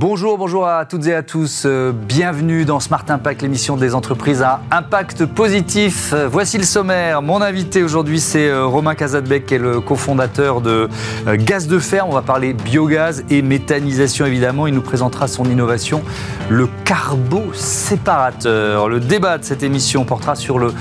Bonjour, 0.00 0.38
bonjour 0.38 0.68
à 0.68 0.84
toutes 0.84 1.08
et 1.08 1.14
à 1.14 1.24
tous. 1.24 1.64
Euh, 1.66 1.90
bienvenue 1.90 2.64
dans 2.64 2.78
Smart 2.78 3.04
Impact, 3.08 3.42
l'émission 3.42 3.76
des 3.76 3.96
entreprises 3.96 4.42
à 4.42 4.60
impact 4.70 5.26
positif. 5.26 6.12
Euh, 6.12 6.28
voici 6.30 6.56
le 6.56 6.62
sommaire. 6.62 7.20
Mon 7.20 7.42
invité 7.42 7.82
aujourd'hui, 7.82 8.20
c'est 8.20 8.46
euh, 8.46 8.64
Romain 8.64 8.94
Casadbec, 8.94 9.46
qui 9.46 9.54
est 9.54 9.58
le 9.58 9.80
cofondateur 9.80 10.60
de 10.60 10.88
Gaz 11.26 11.66
de 11.66 11.80
Ferme. 11.80 12.10
On 12.10 12.14
va 12.14 12.22
parler 12.22 12.52
biogaz 12.52 13.24
et 13.28 13.42
méthanisation, 13.42 14.24
évidemment. 14.24 14.68
Il 14.68 14.74
nous 14.74 14.82
présentera 14.82 15.26
son 15.26 15.46
innovation, 15.46 16.04
le 16.48 16.68
carbo-séparateur. 16.84 18.88
Le 18.88 19.00
débat 19.00 19.38
de 19.38 19.44
cette 19.44 19.64
émission 19.64 20.04
portera 20.04 20.36
sur 20.36 20.60
le 20.60 20.74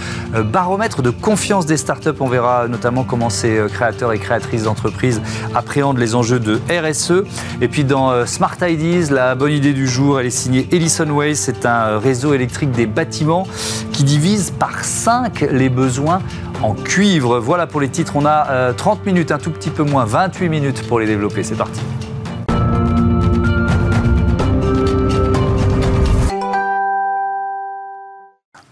baromètre 0.44 1.02
de 1.02 1.10
confiance 1.10 1.66
des 1.66 1.78
startups. 1.78 2.10
On 2.20 2.28
verra 2.28 2.68
notamment 2.68 3.04
comment 3.04 3.32
ces 3.32 3.64
créateurs 3.74 4.14
et 4.14 4.20
créatrices 4.20 4.66
d'entreprises 4.66 5.24
appréhendent 5.56 5.98
les 5.98 6.14
enjeux 6.14 6.40
de 6.40 6.62
RSE. 6.70 7.24
Et 7.62 7.68
puis 7.68 7.84
dans 7.84 8.28
Smart 8.28 8.58
Ideas, 8.62 9.07
la 9.12 9.36
bonne 9.36 9.52
idée 9.52 9.74
du 9.74 9.88
jour, 9.88 10.20
elle 10.20 10.26
est 10.26 10.32
signée 10.32 10.68
Ellison 10.72 11.10
Way. 11.10 11.36
C'est 11.36 11.66
un 11.66 12.00
réseau 12.00 12.34
électrique 12.34 12.72
des 12.72 12.86
bâtiments 12.86 13.48
qui 13.92 14.04
divise 14.04 14.52
par 14.52 14.84
5 14.84 15.42
les 15.52 15.70
besoins 15.70 16.22
en 16.62 16.74
cuivre. 16.74 17.40
Voilà 17.40 17.68
pour 17.68 17.82
les 17.82 17.90
titres. 17.90 18.14
On 18.16 18.26
a 18.26 18.74
30 18.74 19.00
euh, 19.00 19.06
minutes, 19.06 19.32
un 19.32 19.38
tout 19.38 19.52
petit 19.52 19.70
peu 19.70 19.84
moins, 19.84 20.06
28 20.06 20.50
minutes 20.50 20.88
pour 20.88 21.00
les 21.00 21.06
développer. 21.06 21.44
C'est 21.44 21.56
parti. 21.56 21.82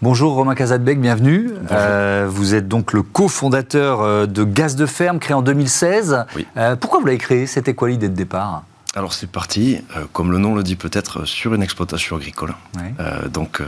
Bonjour 0.02 0.34
Romain 0.34 0.54
Casadbec, 0.54 1.00
bienvenue. 1.00 1.50
Euh, 1.72 2.26
vous 2.28 2.54
êtes 2.54 2.68
donc 2.68 2.92
le 2.92 3.02
cofondateur 3.02 4.02
euh, 4.02 4.26
de 4.26 4.44
Gaz 4.44 4.76
de 4.76 4.86
Ferme, 4.86 5.18
créé 5.18 5.34
en 5.34 5.42
2016. 5.42 6.26
pourquoi 6.80 7.00
vous 7.00 7.06
l'avez 7.06 7.18
créé? 7.18 7.46
C'était 7.46 7.74
quoi 7.74 7.88
l'idée 7.88 8.08
de 8.08 8.14
départ? 8.14 8.62
Alors 8.96 9.12
c'est 9.12 9.30
parti, 9.30 9.78
euh, 9.94 10.06
comme 10.12 10.32
le 10.32 10.38
nom 10.38 10.54
le 10.54 10.62
dit 10.62 10.74
peut-être, 10.74 11.26
sur 11.26 11.54
une 11.54 11.62
exploitation 11.62 12.16
agricole. 12.16 12.54
Euh, 12.98 13.28
donc 13.28 13.60
euh, 13.60 13.66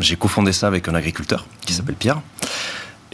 j'ai 0.00 0.16
cofondé 0.16 0.52
ça 0.52 0.66
avec 0.66 0.88
un 0.88 0.94
agriculteur 0.94 1.46
qui 1.60 1.74
s'appelle 1.74 1.94
Pierre. 1.94 2.20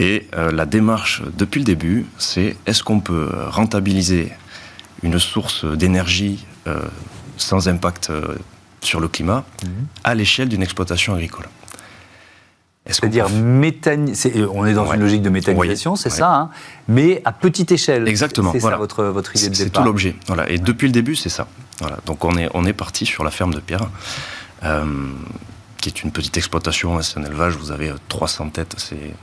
Et 0.00 0.28
la 0.32 0.64
démarche 0.64 1.22
depuis 1.36 1.58
le 1.58 1.64
début, 1.64 2.06
c'est 2.18 2.56
est-ce 2.66 2.84
qu'on 2.84 3.00
peut 3.00 3.30
rentabiliser 3.48 4.30
une 5.02 5.18
source 5.18 5.64
d'énergie 5.64 6.46
sans 7.36 7.66
impact 7.66 8.12
sur 8.80 9.00
le 9.00 9.08
climat 9.08 9.44
mhm. 9.64 9.70
à 10.04 10.14
l'échelle 10.14 10.48
d'une 10.48 10.62
exploitation 10.62 11.14
agricole? 11.14 11.48
C'est-à-dire, 12.92 13.26
on 13.30 14.66
est 14.66 14.72
dans 14.72 14.92
une 14.92 15.00
logique 15.00 15.22
de 15.22 15.30
méthanisation, 15.30 15.96
c'est 15.96 16.10
ça, 16.10 16.34
hein, 16.34 16.50
mais 16.88 17.22
à 17.24 17.32
petite 17.32 17.70
échelle. 17.72 18.08
Exactement. 18.08 18.52
C'est 18.52 18.60
ça 18.60 18.76
votre, 18.76 19.04
votre 19.04 19.36
idée 19.36 19.48
de 19.48 19.54
départ. 19.54 19.64
C'est 19.66 19.70
tout 19.70 19.82
l'objet. 19.82 20.16
Voilà. 20.26 20.48
Et 20.50 20.58
depuis 20.58 20.86
le 20.86 20.92
début, 20.92 21.14
c'est 21.14 21.28
ça. 21.28 21.46
Voilà. 21.80 21.98
Donc 22.06 22.24
on 22.24 22.36
est, 22.36 22.48
on 22.54 22.64
est 22.64 22.72
parti 22.72 23.06
sur 23.06 23.24
la 23.24 23.30
ferme 23.30 23.54
de 23.54 23.60
Pierre. 23.60 23.88
Euh, 24.64 24.84
qui 25.92 26.00
est 26.00 26.04
une 26.04 26.12
petite 26.12 26.36
exploitation, 26.36 27.00
c'est 27.02 27.18
un 27.18 27.24
élevage, 27.24 27.54
vous 27.54 27.70
avez 27.70 27.92
300 28.08 28.46
euh, 28.46 28.50
têtes. 28.50 28.74
C'est... 28.76 29.14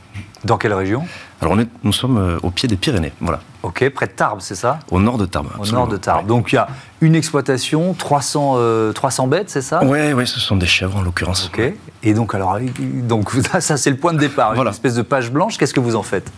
Dans 0.43 0.57
quelle 0.57 0.73
région? 0.73 1.03
Alors 1.41 1.53
on 1.53 1.59
est, 1.59 1.67
nous 1.83 1.93
sommes 1.93 2.17
euh, 2.17 2.37
au 2.43 2.51
pied 2.51 2.67
des 2.67 2.75
Pyrénées, 2.75 3.13
voilà. 3.19 3.41
Ok, 3.63 3.89
près 3.89 4.07
de 4.07 4.11
Tarbes, 4.11 4.39
c'est 4.41 4.55
ça? 4.55 4.79
Au 4.91 4.99
nord 4.99 5.17
de 5.17 5.25
Tarbes. 5.25 5.49
Au 5.59 5.65
nord 5.65 5.87
de 5.87 5.97
Tarbes. 5.97 6.27
Donc 6.27 6.51
il 6.51 6.55
y 6.55 6.57
a 6.57 6.67
une 7.01 7.15
exploitation, 7.15 7.93
300, 7.93 8.91
300 8.93 9.27
bêtes, 9.27 9.49
c'est 9.49 9.61
ça? 9.61 9.81
Oui, 9.83 10.13
ouais, 10.13 10.25
ce 10.25 10.39
sont 10.39 10.55
des 10.55 10.67
chèvres 10.67 10.97
en 10.97 11.01
l'occurrence. 11.01 11.49
Ok. 11.51 11.73
Et 12.03 12.13
donc, 12.13 12.35
alors, 12.35 12.59
donc 12.79 13.31
ça 13.59 13.77
c'est 13.77 13.89
le 13.89 13.97
point 13.97 14.13
de 14.13 14.19
départ, 14.19 14.53
voilà. 14.53 14.69
une 14.69 14.75
espèce 14.75 14.95
de 14.95 15.01
page 15.01 15.31
blanche. 15.31 15.57
Qu'est-ce 15.57 15.73
que 15.73 15.79
vous 15.79 15.95
en 15.95 16.03
faites? 16.03 16.31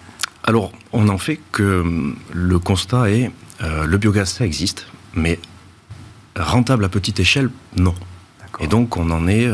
Alors, 0.46 0.72
on 0.94 1.10
en 1.10 1.18
fait 1.18 1.40
que 1.52 1.84
le 2.32 2.60
constat 2.60 3.10
est 3.10 3.32
le 3.62 3.98
biogaz, 3.98 4.30
ça 4.30 4.46
existe, 4.46 4.88
mais 5.14 5.40
rentable 6.38 6.86
à 6.86 6.90
petite 6.90 7.20
échelle, 7.20 7.50
non. 7.76 7.96
Et 8.60 8.68
donc, 8.68 8.98
on 8.98 9.10
en 9.12 9.28
est 9.28 9.48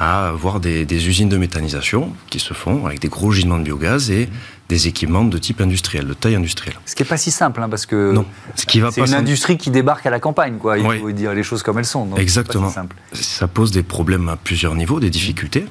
à 0.00 0.28
avoir 0.28 0.60
des, 0.60 1.08
usines 1.08 1.28
de 1.28 1.36
méthanisation 1.36 2.14
qui 2.30 2.40
se 2.40 2.54
font 2.54 2.86
avec 2.86 3.00
des 3.00 3.08
gros 3.08 3.32
gisements 3.32 3.58
de 3.58 3.64
biogaz 3.64 4.10
et 4.10 4.30
des 4.70 4.88
équipements 4.88 5.24
de 5.24 5.36
type 5.36 5.60
industriel, 5.60 6.06
de 6.06 6.14
taille 6.14 6.36
industrielle. 6.36 6.76
Ce 6.86 6.94
qui 6.94 7.02
n'est 7.02 7.08
pas 7.08 7.18
si 7.18 7.30
simple, 7.30 7.62
hein, 7.62 7.68
parce 7.68 7.84
que 7.84 8.14
c'est 8.56 8.96
une 8.96 9.14
industrie 9.14 9.58
qui 9.58 9.70
débarque 9.70 10.06
à 10.06 10.10
la 10.10 10.18
campagne, 10.18 10.56
quoi. 10.56 10.78
il 10.78 11.00
faut 11.00 11.12
dire 11.12 11.34
les 11.34 11.42
choses 11.42 11.62
comme 11.62 11.78
elles 11.78 11.84
sont. 11.84 12.16
Exactement. 12.16 12.72
Ça 13.12 13.46
pose 13.46 13.72
des 13.72 13.82
problèmes 13.82 14.30
à 14.30 14.36
plusieurs 14.36 14.74
niveaux, 14.74 15.00
des 15.00 15.10
difficultés. 15.10 15.66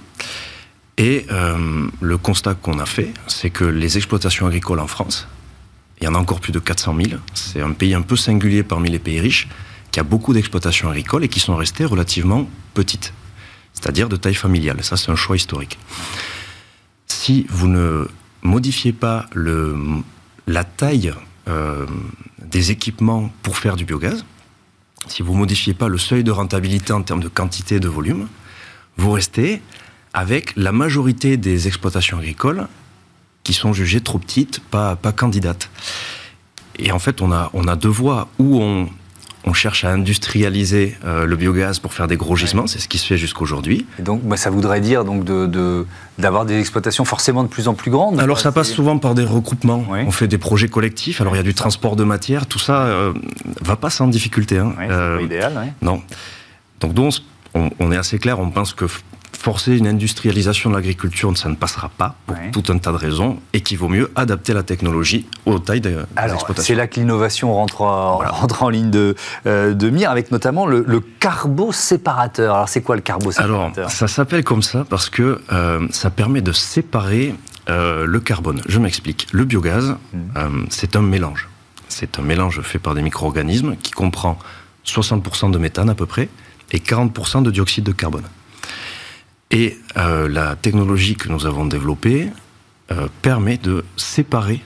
Et 1.00 1.26
euh, 1.32 1.88
le 2.00 2.18
constat 2.18 2.54
qu'on 2.54 2.78
a 2.78 2.86
fait, 2.86 3.12
c'est 3.26 3.50
que 3.50 3.64
les 3.64 3.98
exploitations 3.98 4.46
agricoles 4.46 4.80
en 4.80 4.88
France, 4.88 5.28
il 6.02 6.04
y 6.04 6.08
en 6.08 6.14
a 6.14 6.20
encore 6.20 6.40
plus 6.40 6.52
de 6.52 6.60
400 6.60 6.96
000, 7.04 7.20
c'est 7.34 7.62
un 7.62 7.72
pays 7.72 7.96
un 7.96 8.02
peu 8.02 8.16
singulier 8.16 8.62
parmi 8.62 8.90
les 8.90 9.00
pays 9.00 9.20
riches, 9.20 9.48
qui 9.92 10.00
a 10.00 10.04
beaucoup 10.04 10.34
d'exploitations 10.34 10.90
agricoles 10.90 11.24
et 11.24 11.30
qui 11.30 11.40
sont 11.40 11.56
restées 11.56 11.86
relativement 11.86 12.48
petites 12.76 13.14
c'est-à-dire 13.80 14.10
de 14.10 14.16
taille 14.16 14.36
familiale. 14.36 14.84
Ça, 14.84 14.98
c'est 14.98 15.12
un 15.12 15.16
choix 15.16 15.36
historique. 15.36 15.80
Si 17.08 17.46
vous 17.50 17.68
ne 17.68 18.08
modifiez 18.42 18.94
pas 18.94 19.26
la 20.48 20.64
taille 20.64 21.14
euh, 21.48 21.86
des 22.42 22.72
équipements 22.72 23.32
pour 23.42 23.58
faire 23.58 23.76
du 23.76 23.86
biogaz, 23.86 24.26
si 25.08 25.24
vous 25.24 25.34
ne 25.34 25.40
modifiez 25.40 25.74
pas 25.74 25.88
le 25.88 25.98
seuil 25.98 26.24
de 26.24 26.32
rentabilité 26.32 26.94
en 26.94 27.02
termes 27.02 27.24
de 27.24 27.30
quantité 27.30 27.76
et 27.76 27.80
de 27.80 27.88
volume, 27.88 28.28
vous 28.98 29.12
restez 29.12 29.62
avec 30.14 30.54
la 30.56 30.72
majorité 30.72 31.38
des 31.38 31.68
exploitations 31.68 32.18
agricoles 32.18 32.68
qui 33.44 33.54
sont 33.54 33.72
jugées 33.72 34.02
trop 34.02 34.20
petites, 34.20 34.60
pas, 34.60 34.98
candidates. 35.16 35.70
Et 36.78 36.92
en 36.92 37.00
fait, 37.00 37.22
on 37.22 37.32
a, 37.32 37.50
on 37.54 37.68
a 37.68 37.76
deux 37.76 37.90
voies. 37.90 38.28
Où 38.40 38.62
on, 38.62 38.90
on 39.46 39.54
cherche 39.54 39.86
à 39.86 39.92
industrialiser 39.92 40.98
euh, 41.06 41.26
le 41.26 41.36
biogaz 41.36 41.80
pour 41.80 41.94
faire 41.94 42.08
des 42.08 42.18
gros 42.18 42.36
gisements, 42.36 42.68
c'est 42.68 42.80
ce 42.80 42.88
qui 42.88 42.98
se 42.98 43.08
fait 43.08 43.18
jusqu'aujourd'hui. 43.18 43.86
Donc, 44.00 44.22
bah, 44.24 44.38
ça 44.38 44.50
voudrait 44.50 44.82
dire 44.82 45.06
donc 45.06 45.24
de, 45.24 45.86
d'avoir 46.18 46.46
des 46.46 46.60
exploitations 46.60 47.06
forcément 47.06 47.44
de 47.44 47.48
plus 47.48 47.68
en 47.68 47.74
plus 47.74 47.92
grandes. 47.92 48.20
Alors, 48.20 48.40
ça 48.40 48.52
passe 48.52 48.72
souvent 48.72 48.98
par 48.98 49.16
des 49.16 49.24
regroupements. 49.24 49.86
On 49.90 50.12
fait 50.12 50.28
des 50.28 50.38
projets 50.38 50.68
collectifs. 50.68 51.22
Alors, 51.22 51.36
il 51.36 51.38
y 51.38 51.42
a 51.42 51.44
du 51.44 51.54
transport 51.54 51.96
de 51.96 52.04
matière. 52.04 52.46
Tout 52.48 52.60
ça 52.60 52.84
euh, 52.84 53.14
va 53.62 53.76
pas 53.76 53.90
sans 53.90 54.08
difficulté. 54.08 54.58
Hein. 54.58 54.74
c'est 54.78 54.92
euh, 54.92 55.22
idéal. 55.22 55.74
Non. 55.82 56.02
Donc, 56.82 56.94
on, 57.54 57.70
on, 57.80 57.92
est 57.92 57.98
assez 57.98 58.20
clair. 58.20 58.40
On 58.40 58.50
pense 58.50 58.74
que 58.74 58.86
forcer 59.40 59.78
une 59.78 59.88
industrialisation 59.88 60.70
de 60.70 60.76
l'agriculture, 60.76 61.36
ça 61.38 61.48
ne 61.48 61.56
passera 61.56 61.88
pas 61.88 62.16
pour 62.28 62.36
tout 62.52 62.72
un 62.72 62.78
tas 62.78 62.92
de 62.92 62.98
raisons 62.98 63.40
et 63.54 63.62
qu'il 63.62 63.78
vaut 63.78 63.88
mieux 63.88 64.12
adapter 64.16 64.54
la 64.54 64.64
technologie 64.64 65.26
aux 65.46 65.60
tailles 65.60 65.80
des, 65.80 65.96
exploitations. 65.96 66.56
C'est 66.62 66.76
là 66.76 66.88
que 66.88 67.00
l'innovation 67.00 67.54
rentre, 67.54 67.82
rentre, 67.82 68.64
en 68.64 68.70
ligne 68.70 68.92
de, 68.92 69.16
euh, 69.46 69.74
de 69.74 69.90
mire 69.90 70.12
avec 70.12 70.32
notamment 70.32 70.66
le, 70.66 70.84
le 70.86 71.00
carbo-séparateur. 71.00 72.54
Alors 72.54 72.70
c'est 72.70 72.82
quoi 72.82 72.98
le 72.98 73.02
carbo-séparateur? 73.02 73.78
Alors 73.78 73.92
ça 73.92 74.10
s'appelle 74.10 74.44
comme 74.44 74.62
ça 74.62 74.84
parce 74.84 75.10
que 75.10 75.42
euh, 75.54 75.88
ça 75.92 76.10
permet 76.10 76.42
de 76.42 76.52
séparer 76.52 77.34
euh, 77.70 78.06
le 78.06 78.20
carbone. 78.20 78.62
Je 78.68 78.80
m'explique. 78.80 79.28
Le 79.32 79.46
biogaz, 79.46 79.96
mmh. 80.14 80.20
c'est 80.70 80.98
un 80.98 81.02
mélange. 81.02 81.48
C'est 81.88 82.20
un 82.20 82.24
mélange 82.24 82.62
fait 82.62 82.80
par 82.80 82.94
des 82.94 83.02
micro-organismes 83.02 83.78
qui 83.82 83.92
comprend 83.92 84.38
60% 84.86 85.52
de 85.52 85.58
méthane 85.58 85.90
à 85.90 85.96
peu 85.96 86.06
près 86.06 86.28
et 86.72 86.80
40% 86.80 87.42
de 87.42 87.52
dioxyde 87.52 87.86
de 87.86 87.94
carbone. 87.94 88.26
Et 89.52 89.78
euh, 89.98 90.30
la 90.30 90.56
technologie 90.56 91.16
que 91.16 91.28
nous 91.30 91.46
avons 91.46 91.66
développée 91.66 92.30
euh, 92.92 93.08
permet 93.22 93.58
de 93.58 93.84
séparer 93.98 94.62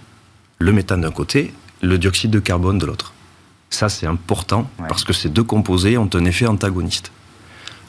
le 0.59 0.73
méthane 0.73 1.01
d'un 1.01 1.11
côté, 1.11 1.53
le 1.81 1.97
dioxyde 1.97 2.31
de 2.31 2.39
carbone 2.39 2.77
de 2.77 2.85
l'autre. 2.85 3.13
Ça, 3.69 3.89
c'est 3.89 4.05
important 4.05 4.69
parce 4.77 5.03
que 5.03 5.13
ces 5.13 5.29
deux 5.29 5.43
composés 5.43 5.97
ont 5.97 6.09
un 6.13 6.25
effet 6.25 6.45
antagoniste. 6.45 7.11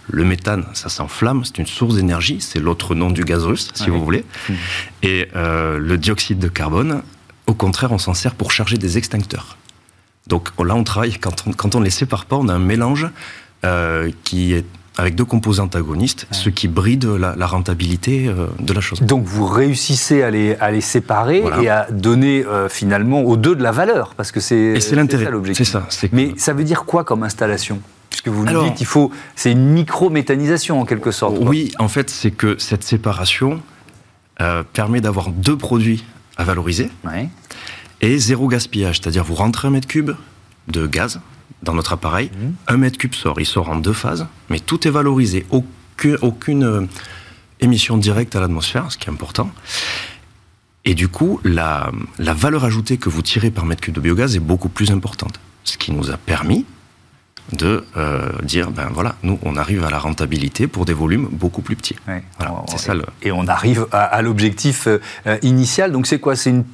Le 0.08 0.24
méthane, 0.24 0.66
ça 0.72 0.88
s'enflamme, 0.88 1.44
c'est 1.44 1.58
une 1.58 1.66
source 1.66 1.96
d'énergie, 1.96 2.40
c'est 2.40 2.58
l'autre 2.58 2.94
nom 2.94 3.10
du 3.10 3.24
gaz 3.24 3.44
russe, 3.44 3.70
si 3.74 3.90
vous 3.90 4.02
voulez. 4.02 4.24
Mmh. 4.48 4.52
Et 5.02 5.28
euh, 5.34 5.78
le 5.78 5.98
dioxyde 5.98 6.38
de 6.38 6.48
carbone, 6.48 7.02
au 7.46 7.54
contraire, 7.54 7.92
on 7.92 7.98
s'en 7.98 8.14
sert 8.14 8.34
pour 8.34 8.52
charger 8.52 8.76
des 8.78 8.98
extincteurs. 8.98 9.56
Donc 10.26 10.50
là, 10.62 10.74
on 10.74 10.84
travaille, 10.84 11.18
quand 11.18 11.46
on, 11.46 11.52
quand 11.52 11.74
on 11.74 11.80
ne 11.80 11.84
les 11.84 11.90
sépare 11.90 12.24
pas, 12.26 12.36
on 12.36 12.48
a 12.48 12.54
un 12.54 12.58
mélange 12.58 13.08
qui 14.24 14.52
est 14.52 14.66
avec 14.96 15.14
deux 15.14 15.24
composés 15.24 15.60
antagonistes, 15.60 16.26
ce 16.30 16.50
qui 16.50 16.68
bride 16.68 17.04
la, 17.04 17.46
rentabilité 17.46 18.28
euh, 18.28 18.46
de 18.60 18.72
la 18.72 18.80
chose. 18.80 19.00
Donc 19.02 19.24
vous 19.24 19.46
réussissez 19.46 20.22
à 20.22 20.30
les, 20.30 20.54
à 20.56 20.70
les 20.70 20.80
séparer 20.80 21.42
et 21.60 21.68
à 21.68 21.88
donner 21.90 22.44
euh, 22.44 22.68
finalement 22.68 23.22
aux 23.22 23.36
deux 23.36 23.56
de 23.56 23.62
la 23.62 23.72
valeur, 23.72 24.14
parce 24.16 24.30
que 24.30 24.40
c'est 24.40 24.78
l'intérêt. 24.92 25.28
C'est 25.52 25.64
ça. 25.64 25.86
Mais 26.12 26.32
ça 26.36 26.52
veut 26.52 26.64
dire 26.64 26.84
quoi 26.84 27.04
comme 27.04 27.22
installation? 27.24 27.80
Puisque 28.08 28.28
vous 28.28 28.44
nous 28.44 28.64
dites, 28.64 28.80
il 28.80 28.86
faut, 28.86 29.10
c'est 29.34 29.50
une 29.50 29.70
micro-méthanisation 29.70 30.80
en 30.80 30.84
quelque 30.84 31.10
sorte. 31.10 31.36
Oui, 31.40 31.72
en 31.80 31.88
fait, 31.88 32.10
c'est 32.10 32.30
que 32.30 32.56
cette 32.58 32.84
séparation 32.84 33.60
euh, 34.40 34.62
permet 34.72 35.00
d'avoir 35.00 35.30
deux 35.30 35.56
produits 35.56 36.04
à 36.36 36.44
valoriser 36.44 36.90
et 38.00 38.18
zéro 38.18 38.48
gaspillage, 38.48 39.00
c'est-à-dire 39.00 39.24
vous 39.24 39.34
rentrez 39.34 39.68
un 39.68 39.70
mètre 39.70 39.88
cube 39.88 40.12
de 40.68 40.86
gaz, 40.86 41.20
dans 41.62 41.74
notre 41.74 41.92
appareil. 41.92 42.30
Mmh. 42.30 42.50
Un 42.68 42.76
mètre 42.76 42.98
cube 42.98 43.14
sort, 43.14 43.40
il 43.40 43.46
sort 43.46 43.70
en 43.70 43.76
deux 43.76 43.92
phases, 43.92 44.26
mais 44.48 44.60
tout 44.60 44.86
est 44.86 44.90
valorisé. 44.90 45.46
Aucune, 45.50 46.18
aucune 46.22 46.64
euh, 46.64 46.86
émission 47.60 47.96
directe 47.96 48.36
à 48.36 48.40
l'atmosphère, 48.40 48.90
ce 48.90 48.98
qui 48.98 49.08
est 49.08 49.12
important. 49.12 49.50
Et 50.84 50.94
du 50.94 51.08
coup, 51.08 51.40
la, 51.44 51.90
la, 52.18 52.34
valeur 52.34 52.64
ajoutée 52.64 52.98
que 52.98 53.08
vous 53.08 53.22
tirez 53.22 53.50
par 53.50 53.64
mètre 53.64 53.80
cube 53.80 53.94
de 53.94 54.00
biogaz 54.00 54.36
est 54.36 54.40
beaucoup 54.40 54.68
plus 54.68 54.90
importante. 54.90 55.40
Ce 55.64 55.78
qui 55.78 55.92
nous 55.92 56.10
a 56.10 56.18
permis, 56.18 56.66
de 57.52 57.84
euh, 57.96 58.30
dire, 58.42 58.70
ben 58.70 58.88
voilà, 58.92 59.16
nous, 59.22 59.38
on 59.42 59.56
arrive 59.56 59.84
à 59.84 59.90
la 59.90 59.98
rentabilité 59.98 60.66
pour 60.66 60.84
des 60.84 60.92
volumes 60.92 61.28
beaucoup 61.30 61.62
plus 61.62 61.76
petits. 61.76 61.96
Voilà, 62.38 62.64
c'est 62.68 62.78
ça. 62.78 62.94
Le... 62.94 63.04
Et 63.22 63.32
on 63.32 63.46
arrive 63.46 63.86
à, 63.92 64.22
l'objectif 64.22 64.86
euh, 64.86 64.98
initial. 65.42 65.92
Donc 65.92 66.06
c'est 66.06 66.18
quoi? 66.18 66.36
C'est 66.36 66.50
une, 66.50 66.64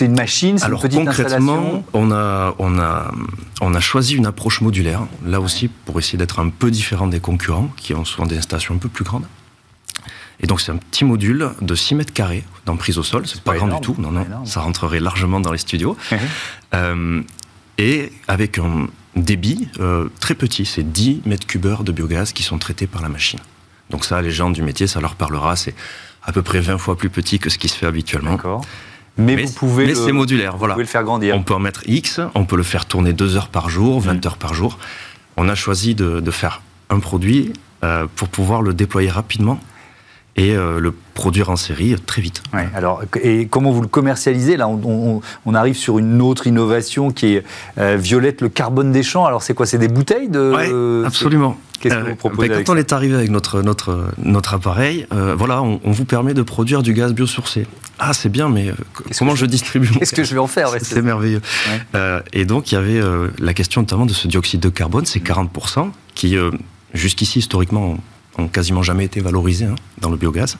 une, 0.00 0.14
machine 0.14 0.58
Alors 0.62 0.82
une 0.82 0.88
petite 0.88 1.04
concrètement, 1.04 1.84
on 1.92 2.10
a, 2.10 2.54
on, 2.58 2.78
a, 2.78 3.12
on 3.60 3.74
a 3.74 3.80
choisi 3.80 4.14
une 4.16 4.26
approche 4.26 4.60
modulaire, 4.60 5.02
là 5.24 5.40
aussi 5.40 5.68
pour 5.68 5.98
essayer 5.98 6.18
d'être 6.18 6.40
un 6.40 6.48
peu 6.48 6.70
différent 6.70 7.06
des 7.06 7.20
concurrents, 7.20 7.68
qui 7.76 7.94
ont 7.94 8.04
souvent 8.04 8.26
des 8.26 8.38
installations 8.38 8.74
un 8.74 8.78
peu 8.78 8.88
plus 8.88 9.04
grandes. 9.04 9.26
Et 10.40 10.46
donc 10.46 10.60
c'est 10.60 10.72
un 10.72 10.76
petit 10.76 11.04
module 11.04 11.50
de 11.60 11.74
6 11.74 11.94
mètres 11.94 12.12
carrés 12.12 12.44
d'emprise 12.66 12.98
au 12.98 13.02
sol, 13.02 13.26
c'est 13.26 13.40
pas, 13.40 13.52
pas 13.52 13.58
grand 13.58 13.68
du 13.68 13.80
tout, 13.80 13.94
non, 13.98 14.10
non, 14.10 14.24
ça 14.44 14.60
rentrerait 14.60 15.00
largement 15.00 15.38
dans 15.40 15.52
les 15.52 15.58
studios. 15.58 15.96
euh, 16.74 17.22
et 17.78 18.12
avec 18.28 18.58
un 18.58 18.86
débit 19.16 19.68
euh, 19.80 20.08
très 20.20 20.34
petit, 20.34 20.64
c'est 20.64 20.82
10 20.82 21.22
mètres 21.26 21.46
cubeurs 21.46 21.84
de 21.84 21.92
biogaz 21.92 22.32
qui 22.32 22.42
sont 22.42 22.58
traités 22.58 22.86
par 22.86 23.02
la 23.02 23.08
machine. 23.08 23.40
Donc 23.90 24.04
ça, 24.04 24.20
les 24.22 24.30
gens 24.30 24.50
du 24.50 24.62
métier, 24.62 24.86
ça 24.86 25.00
leur 25.00 25.14
parlera, 25.14 25.56
c'est 25.56 25.74
à 26.22 26.32
peu 26.32 26.42
près 26.42 26.60
20 26.60 26.78
fois 26.78 26.96
plus 26.96 27.10
petit 27.10 27.38
que 27.38 27.50
ce 27.50 27.58
qui 27.58 27.68
se 27.68 27.76
fait 27.76 27.86
habituellement. 27.86 28.32
D'accord. 28.32 28.64
Mais, 29.16 29.36
vous 29.36 29.52
pouvez. 29.52 29.86
Mais 29.86 29.94
c'est 29.94 30.12
modulaire, 30.12 30.56
voilà. 30.56 30.74
Vous 30.74 30.76
pouvez 30.76 30.84
le 30.84 30.90
faire 30.90 31.04
grandir. 31.04 31.36
On 31.36 31.42
peut 31.42 31.54
en 31.54 31.60
mettre 31.60 31.82
X, 31.86 32.20
on 32.34 32.44
peut 32.44 32.56
le 32.56 32.64
faire 32.64 32.86
tourner 32.86 33.12
2 33.12 33.36
heures 33.36 33.48
par 33.48 33.68
jour, 33.68 34.00
20 34.00 34.14
mm. 34.14 34.20
heures 34.26 34.36
par 34.36 34.54
jour. 34.54 34.78
On 35.36 35.48
a 35.48 35.54
choisi 35.54 35.94
de, 35.94 36.30
faire 36.30 36.62
un 36.90 36.98
produit 36.98 37.52
euh, 37.84 38.06
pour 38.16 38.28
pouvoir 38.28 38.62
le 38.62 38.74
déployer 38.74 39.10
rapidement 39.10 39.60
et 40.36 40.54
euh, 40.54 40.80
le 40.80 40.92
produire 41.14 41.50
en 41.50 41.56
série 41.56 41.94
très 42.06 42.20
vite. 42.20 42.42
alors, 42.74 43.02
et 43.22 43.46
comment 43.46 43.70
vous 43.70 43.82
le 43.82 43.86
commercialisez? 43.86 44.56
Là, 44.56 44.68
on, 44.68 45.54
arrive 45.54 45.76
sur 45.76 45.98
une 45.98 46.20
autre 46.20 46.46
innovation 46.48 47.12
qui 47.12 47.34
est 47.34 47.44
euh, 47.78 47.96
Violette, 47.96 48.40
le 48.40 48.48
carbone 48.48 48.90
des 48.90 49.04
champs. 49.04 49.24
Alors, 49.24 49.42
c'est 49.42 49.54
quoi? 49.54 49.66
C'est 49.66 49.78
des 49.78 49.88
bouteilles 49.88 50.28
de 50.28 50.52
Oui, 50.56 51.06
absolument. 51.06 51.56
Qu'est-ce 51.80 51.94
que 51.94 52.00
vous 52.00 52.06
euh, 52.08 52.14
proposez 52.16 52.48
ben, 52.48 52.64
Quand 52.64 52.72
on 52.72 52.76
est 52.76 52.92
arrivé 52.92 53.14
avec 53.14 53.30
notre, 53.30 53.62
notre, 53.62 54.08
notre 54.18 54.54
appareil, 54.54 55.06
voilà, 55.10 55.62
on, 55.62 55.78
vous 55.84 56.04
permet 56.04 56.34
de 56.34 56.42
produire 56.42 56.82
du 56.82 56.94
gaz 56.94 57.12
biosourcé. 57.12 57.66
Ah, 58.00 58.12
c'est 58.12 58.28
bien, 58.28 58.48
mais 58.48 58.72
comment 59.16 59.36
je, 59.36 59.46
distribue 59.46 59.88
Qu'est-ce 59.98 60.14
que 60.14 60.24
je 60.24 60.34
vais 60.34 60.40
en 60.40 60.48
faire 60.48 60.70
C'est 60.80 61.02
merveilleux. 61.02 61.42
et 62.32 62.44
donc, 62.44 62.72
il 62.72 62.74
y 62.74 62.78
avait 62.78 63.00
la 63.38 63.54
question 63.54 63.82
notamment 63.82 64.06
de 64.06 64.12
ce 64.12 64.26
dioxyde 64.26 64.60
de 64.60 64.68
carbone, 64.68 65.06
c'est 65.06 65.22
40%, 65.22 65.90
qui, 66.14 66.36
jusqu'ici, 66.92 67.38
historiquement, 67.38 67.98
ont 68.38 68.48
quasiment 68.48 68.82
jamais 68.82 69.04
été 69.04 69.20
valorisés 69.20 69.66
hein, 69.66 69.76
dans 69.98 70.10
le 70.10 70.16
biogaz. 70.16 70.56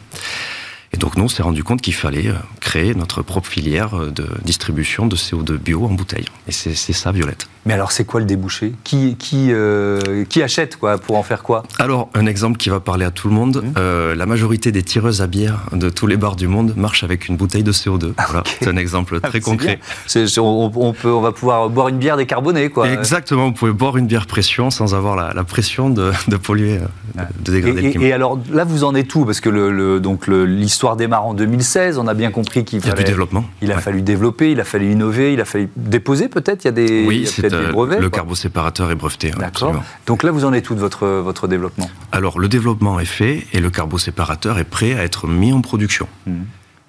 Et 0.94 0.96
donc 0.96 1.17
nous, 1.17 1.25
on 1.25 1.29
s'est 1.29 1.43
rendu 1.43 1.64
compte 1.64 1.82
qu'il 1.82 1.93
fallait 1.93 2.29
euh, 2.29 2.35
créer 2.61 2.94
notre 2.94 3.20
propre 3.20 3.49
filière 3.49 3.99
euh, 3.99 4.12
de 4.12 4.29
distribution 4.44 5.06
de 5.06 5.17
CO2 5.17 5.56
bio 5.56 5.87
en 5.87 5.93
bouteille. 5.93 6.26
Et 6.46 6.52
c'est 6.52 6.75
ça, 6.75 7.11
Violette. 7.11 7.49
Mais 7.67 7.73
alors, 7.73 7.91
c'est 7.91 8.05
quoi 8.05 8.20
le 8.20 8.26
débouché? 8.26 8.75
Qui, 8.85 9.17
qui, 9.17 9.49
euh, 9.50 10.25
qui 10.29 10.41
achète 10.41 10.76
quoi 10.76 10.99
Pour 10.99 11.17
en 11.17 11.25
faire 11.25 11.43
quoi? 11.43 11.64
Alors, 11.81 12.11
un 12.14 12.26
exemple 12.26 12.58
qui 12.58 12.69
va 12.69 12.79
parler 12.79 13.05
à 13.05 13.11
tout 13.11 13.26
le 13.26 13.35
monde. 13.35 13.64
Mmh. 13.64 14.12
la 14.12 14.26
majorité 14.26 14.70
des 14.70 14.82
tireuses 14.82 15.23
à 15.23 15.26
bière 15.26 15.62
de 15.73 15.88
tous 15.88 16.06
les 16.06 16.17
bars 16.17 16.37
du 16.37 16.46
monde 16.46 16.75
marchent 16.76 17.02
avec 17.02 17.29
une 17.29 17.37
bouteille 17.37 17.62
de 17.62 17.73
CO2. 17.73 18.12
Voilà, 18.17 18.44
c'est 18.46 18.69
un 18.69 18.76
exemple 18.76 19.20
très 19.20 19.38
ah, 19.38 19.41
concret. 19.41 19.81
on, 20.37 20.93
peut, 20.93 21.12
on 21.12 21.20
va 21.20 21.32
pouvoir 21.32 21.70
boire 21.70 21.88
une 21.88 21.99
bière 21.99 22.17
décarbonée. 22.17 22.69
Quoi. 22.69 22.91
Exactement, 22.91 23.46
vous 23.46 23.52
pouvez 23.52 23.73
boire 23.73 23.96
une 23.96 24.06
bière 24.06 24.26
pression 24.26 24.70
sans 24.70 24.94
avoir 24.94 25.17
la, 25.17 25.44
pression 25.44 25.88
de, 25.88 26.12
de 26.29 26.37
polluer, 26.37 26.79
de, 27.41 27.52
dégrader 27.52 27.81
et, 27.81 27.82
le 27.82 27.91
climat. 27.91 28.06
Et 28.06 28.12
alors, 28.12 28.38
là, 28.52 28.64
vous 28.64 28.85
en 28.85 28.94
êtes 28.94 29.14
où? 29.14 29.25
Parce 29.25 29.41
que 29.41 29.49
le, 29.49 30.00
donc 30.00 30.26
l'histoire 30.29 30.83
démarre 30.96 31.25
en 31.25 31.34
2016, 31.34 31.98
on 31.98 32.06
a 32.06 32.14
bien 32.14 32.31
compris 32.31 32.64
qu'il 32.64 32.81
fallait... 32.81 33.02
Il 33.02 33.04
développement. 33.04 33.44
Il 33.62 33.72
a 33.72 33.78
fallu 33.78 34.02
développer, 34.02 34.52
il 34.52 34.60
a 34.60 34.64
fallu 34.64 34.92
innover, 34.92 35.32
il 35.32 35.40
a 35.40 35.44
fallu 35.44 35.69
déposer 35.76 36.28
peut-être 36.28 36.64
Il 36.64 36.66
y 36.66 36.69
a 36.69 36.72
des... 36.72 37.06
Oui, 37.06 37.28
euh, 37.42 38.00
le 38.00 38.10
carbo-séparateur 38.10 38.90
est 38.90 38.94
breveté. 38.94 39.32
D'accord. 39.38 39.82
Donc 40.06 40.22
là, 40.22 40.31
vous 40.31 40.44
en 40.44 40.52
êtes 40.52 40.70
où 40.70 40.75
de 40.75 40.81
votre, 40.81 41.06
votre 41.06 41.48
développement? 41.48 41.90
Alors, 42.12 42.38
le 42.38 42.48
développement 42.48 43.00
est 43.00 43.04
fait 43.04 43.46
et 43.52 43.60
le 43.60 43.70
carbo-séparateur 43.70 44.58
est 44.58 44.64
prêt 44.64 44.94
à 44.94 45.04
être 45.04 45.26
mis 45.26 45.52
en 45.52 45.60
production. 45.60 46.06
Mmh. 46.26 46.32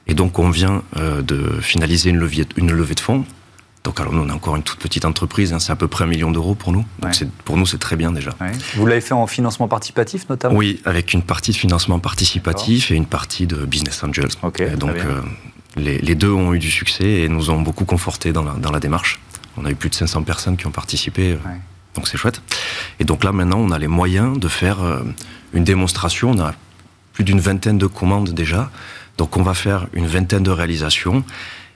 Et 0.08 0.14
donc, 0.14 0.38
on 0.40 0.50
vient 0.50 0.84
euh, 0.98 1.22
de 1.22 1.60
finaliser 1.62 2.12
une 2.12 2.18
levée, 2.18 2.46
une 2.58 2.72
levée 2.72 2.96
de 2.96 3.00
fonds. 3.00 3.26
Donc, 3.86 4.00
alors, 4.00 4.14
nous, 4.14 4.24
on 4.24 4.28
est 4.28 4.32
encore 4.32 4.56
une 4.56 4.64
toute 4.64 4.80
petite 4.80 5.06
entreprise, 5.06 5.54
hein, 5.54 5.60
c'est 5.60 5.72
à 5.72 5.76
peu 5.76 5.88
près 5.88 6.06
un 6.06 6.08
million 6.08 6.32
d'euros 6.32 6.56
pour 6.56 6.72
nous. 6.72 6.84
Donc, 7.00 7.14
pour 7.46 7.56
nous, 7.56 7.68
c'est 7.68 7.78
très 7.78 7.96
bien 7.96 8.12
déjà. 8.12 8.32
Vous 8.76 8.88
l'avez 8.88 9.00
fait 9.00 9.14
en 9.14 9.28
financement 9.28 9.68
participatif 9.68 10.28
notamment? 10.28 10.56
Oui, 10.56 10.82
avec 10.86 11.14
une 11.14 11.22
partie 11.22 11.52
de 11.52 11.56
financement 11.56 12.00
participatif 12.00 12.90
et 12.90 12.96
une 12.96 13.06
partie 13.06 13.46
de 13.46 13.64
business 13.64 14.04
angels. 14.04 14.30
donc, 14.78 14.96
euh, 14.96 15.22
les, 15.78 16.00
les, 16.00 16.16
deux 16.16 16.32
ont 16.32 16.54
eu 16.54 16.60
du 16.60 16.72
succès 16.72 17.06
et 17.06 17.30
nous 17.30 17.52
ont 17.52 17.62
beaucoup 17.62 17.86
conforté 17.86 18.34
dans 18.34 18.44
la, 18.44 18.54
dans 18.54 18.72
la 18.72 18.80
démarche. 18.80 19.20
On 19.56 19.66
a 19.66 19.72
eu 19.72 19.76
plus 19.76 19.90
de 19.90 19.96
500 19.96 20.24
personnes 20.24 20.58
qui 20.58 20.66
ont 20.66 20.72
participé, 20.72 21.34
euh, 21.34 21.38
donc 21.94 22.08
c'est 22.08 22.18
chouette. 22.18 22.42
Et 23.00 23.04
donc 23.04 23.24
là, 23.24 23.32
maintenant, 23.34 23.60
on 23.60 23.70
a 23.70 23.78
les 23.78 23.88
moyens 23.88 24.40
de 24.40 24.48
faire 24.48 24.82
euh, 24.82 25.04
une 25.54 25.64
démonstration. 25.64 26.32
On 26.32 26.40
a 26.40 26.54
plus 27.14 27.24
d'une 27.24 27.40
vingtaine 27.40 27.78
de 27.78 27.88
commandes 27.88 28.34
déjà. 28.34 28.72
Donc 29.18 29.38
on 29.38 29.44
va 29.44 29.54
faire 29.54 29.88
une 29.94 30.08
vingtaine 30.08 30.44
de 30.44 30.52
réalisations. 30.52 31.24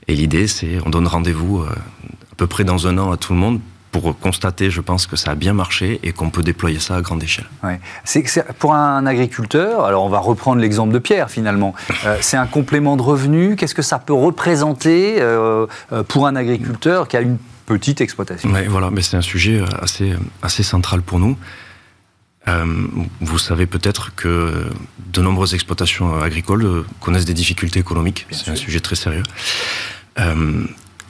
Et 0.09 0.15
l'idée, 0.15 0.47
c'est, 0.47 0.79
on 0.85 0.89
donne 0.89 1.07
rendez-vous 1.07 1.59
euh, 1.59 1.69
à 1.69 2.35
peu 2.35 2.47
près 2.47 2.65
dans 2.65 2.87
un 2.87 2.97
an 2.97 3.11
à 3.11 3.17
tout 3.17 3.33
le 3.33 3.39
monde 3.39 3.61
pour 3.91 4.19
constater, 4.19 4.69
je 4.69 4.81
pense 4.81 5.07
que 5.07 5.15
ça 5.15 5.31
a 5.31 5.35
bien 5.35 5.53
marché 5.53 5.99
et 6.03 6.11
qu'on 6.11 6.29
peut 6.29 6.43
déployer 6.43 6.79
ça 6.79 6.95
à 6.95 7.01
grande 7.01 7.23
échelle. 7.23 7.47
Ouais. 7.63 7.79
C'est, 8.03 8.23
pour 8.59 8.75
un 8.75 9.07
agriculteur, 9.07 9.83
alors 9.83 10.03
on 10.03 10.09
va 10.09 10.19
reprendre 10.19 10.61
l'exemple 10.61 10.93
de 10.93 10.99
Pierre 10.99 11.31
finalement, 11.31 11.73
c'est 12.21 12.37
un 12.37 12.45
complément 12.45 12.97
de 12.97 13.01
revenu. 13.01 13.55
Qu'est-ce 13.55 13.73
que 13.73 13.81
ça 13.81 13.97
peut 13.97 14.13
représenter 14.13 15.19
pour 16.07 16.27
un 16.27 16.35
agriculteur 16.35 17.07
qui 17.07 17.17
a 17.17 17.21
une 17.21 17.39
petite 17.69 18.01
exploitation? 18.01 18.49
voilà, 18.67 18.89
mais 18.89 19.01
c'est 19.01 19.17
un 19.17 19.21
sujet 19.21 19.59
euh, 19.59 19.65
assez, 19.81 20.13
assez 20.41 20.63
central 20.63 21.01
pour 21.01 21.19
nous. 21.19 21.37
Euh, 22.47 22.65
vous 23.21 23.37
savez 23.37 23.67
peut-être 23.67 24.15
que 24.15 24.65
de 25.13 25.21
nombreuses 25.21 25.53
exploitations 25.53 26.19
agricoles 26.19 26.65
euh, 26.65 26.85
connaissent 26.99 27.25
des 27.25 27.35
difficultés 27.35 27.79
économiques. 27.79 28.25
C'est 28.31 28.49
un 28.49 28.55
sujet 28.55 28.79
très 28.79 28.95
sérieux. 28.95 29.23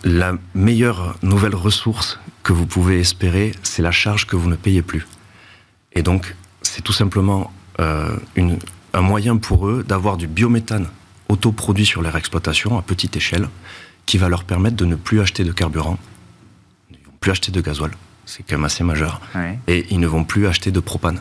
La 0.03 0.33
meilleure 0.53 1.17
nouvelle 1.21 1.55
ressource 1.55 2.19
que 2.43 2.53
vous 2.53 2.65
pouvez 2.65 2.99
espérer, 2.99 3.51
c'est 3.63 3.81
la 3.81 3.91
charge 3.91 4.25
que 4.25 4.35
vous 4.35 4.49
ne 4.49 4.55
payez 4.55 4.81
plus. 4.81 5.05
Et 5.93 6.03
donc, 6.03 6.35
c'est 6.61 6.81
tout 6.81 6.93
simplement 6.93 7.51
une, 8.35 8.59
un 8.93 9.01
moyen 9.01 9.37
pour 9.37 9.67
eux 9.67 9.83
d'avoir 9.87 10.17
du 10.17 10.27
biométhane 10.27 10.87
autoproduit 11.27 11.85
sur 11.85 12.01
leur 12.01 12.15
exploitation 12.17 12.77
à 12.77 12.81
petite 12.81 13.15
échelle, 13.17 13.49
qui 14.05 14.17
va 14.17 14.29
leur 14.29 14.43
permettre 14.43 14.75
de 14.75 14.85
ne 14.85 14.95
plus 14.95 15.19
acheter 15.19 15.43
de 15.43 15.51
carburant 15.51 15.97
plus 17.19 17.31
acheter 17.31 17.51
de 17.51 17.61
gasoil. 17.61 17.91
C'est 18.25 18.43
quand 18.43 18.57
même 18.57 18.65
assez 18.65 18.83
majeur. 18.83 19.21
Et 19.67 19.85
ils 19.89 19.99
ne 19.99 20.07
vont 20.07 20.23
plus 20.23 20.47
acheter 20.47 20.71
de 20.71 20.79
propane. 20.79 21.19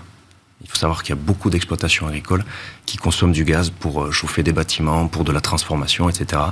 Il 0.63 0.69
faut 0.69 0.77
savoir 0.77 1.03
qu'il 1.03 1.15
y 1.15 1.19
a 1.19 1.21
beaucoup 1.21 1.51
d'exploitations 1.51 2.09
agricoles 2.09 2.45
qui 2.85 2.97
consomment 2.97 3.33
du 3.33 3.45
gaz 3.45 3.71
pour 3.71 4.03
euh, 4.03 4.11
chauffer 4.11 4.43
des 4.43 4.53
bâtiments, 4.53 5.07
pour 5.07 5.25
de 5.25 5.31
la 5.31 5.41
transformation, 5.41 6.09
etc. 6.09 6.43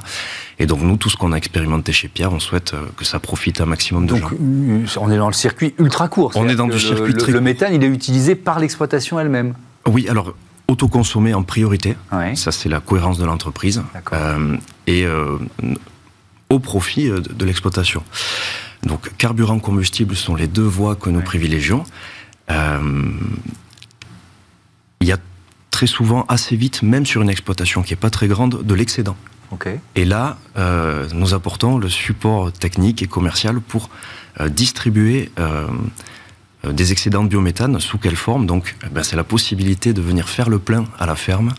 Et 0.58 0.66
donc 0.66 0.80
nous, 0.82 0.96
tout 0.96 1.10
ce 1.10 1.16
qu'on 1.16 1.32
a 1.32 1.36
expérimenté 1.36 1.92
chez 1.92 2.06
Pierre, 2.06 2.32
on 2.32 2.38
souhaite 2.38 2.74
euh, 2.74 2.86
que 2.96 3.04
ça 3.04 3.18
profite 3.18 3.60
un 3.60 3.66
maximum 3.66 4.06
de 4.06 4.12
donc, 4.12 4.20
gens. 4.20 4.30
Euh, 4.40 4.86
on 4.98 5.10
est 5.10 5.16
dans 5.16 5.26
le 5.26 5.32
circuit 5.34 5.74
ultra 5.78 6.08
court. 6.08 6.32
On 6.36 6.48
est 6.48 6.54
dans 6.54 6.68
du 6.68 6.78
circuit 6.78 7.12
le, 7.12 7.18
très 7.18 7.32
Le 7.32 7.40
méthane, 7.40 7.74
il 7.74 7.82
est 7.82 7.88
utilisé 7.88 8.36
par 8.36 8.60
l'exploitation 8.60 9.18
elle-même. 9.18 9.54
Oui, 9.86 10.08
alors 10.08 10.34
autoconsommé 10.68 11.34
en 11.34 11.42
priorité. 11.42 11.96
Ça, 12.34 12.50
c'est 12.50 12.68
la 12.68 12.80
cohérence 12.80 13.18
de 13.18 13.24
l'entreprise. 13.24 13.82
et 14.86 15.06
au 16.48 16.58
profit 16.58 17.08
de 17.08 17.44
l'exploitation. 17.44 18.02
Donc 18.84 19.10
carburant, 19.16 19.58
combustible 19.58 20.16
sont 20.16 20.34
les 20.34 20.46
deux 20.46 20.62
voies 20.62 20.94
que 20.96 21.10
nous 21.10 21.20
privilégions. 21.20 21.84
Euh, 22.50 22.80
il 25.00 25.08
y 25.08 25.12
a 25.12 25.18
très 25.70 25.86
souvent 25.86 26.24
assez 26.28 26.56
vite, 26.56 26.82
même 26.82 27.06
sur 27.06 27.22
une 27.22 27.30
exploitation 27.30 27.82
qui 27.82 27.92
n'est 27.92 28.00
pas 28.00 28.10
très 28.10 28.28
grande, 28.28 28.62
de 28.62 28.74
l'excédent. 28.74 29.16
Et 29.94 30.04
là, 30.04 30.38
euh, 30.56 31.06
nous 31.12 31.34
apportons 31.34 31.78
le 31.78 31.88
support 31.88 32.52
technique 32.52 33.02
et 33.02 33.06
commercial 33.06 33.60
pour 33.60 33.90
euh, 34.40 34.48
distribuer 34.48 35.30
des 36.68 36.90
excédents 36.90 37.22
de 37.22 37.28
biométhane. 37.28 37.78
Sous 37.78 37.98
quelle 37.98 38.16
forme 38.16 38.46
Donc, 38.46 38.74
eh 38.84 38.88
ben, 38.88 39.04
c'est 39.04 39.14
la 39.14 39.22
possibilité 39.22 39.92
de 39.92 40.02
venir 40.02 40.28
faire 40.28 40.48
le 40.48 40.58
plein 40.58 40.84
à 40.98 41.06
la 41.06 41.14
ferme 41.14 41.54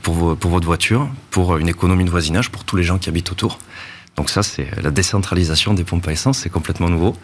pour, 0.00 0.34
pour 0.38 0.50
votre 0.50 0.66
voiture, 0.66 1.10
pour 1.30 1.58
une 1.58 1.68
économie 1.68 2.04
de 2.04 2.10
voisinage, 2.10 2.50
pour 2.50 2.64
tous 2.64 2.76
les 2.76 2.84
gens 2.84 2.96
qui 2.96 3.10
habitent 3.10 3.32
autour. 3.32 3.58
Donc 4.16 4.30
ça, 4.30 4.42
c'est 4.42 4.68
la 4.80 4.90
décentralisation 4.90 5.74
des 5.74 5.84
pompes 5.84 6.06
à 6.06 6.12
essence, 6.12 6.38
c'est 6.38 6.50
complètement 6.50 6.88
nouveau. 6.88 7.16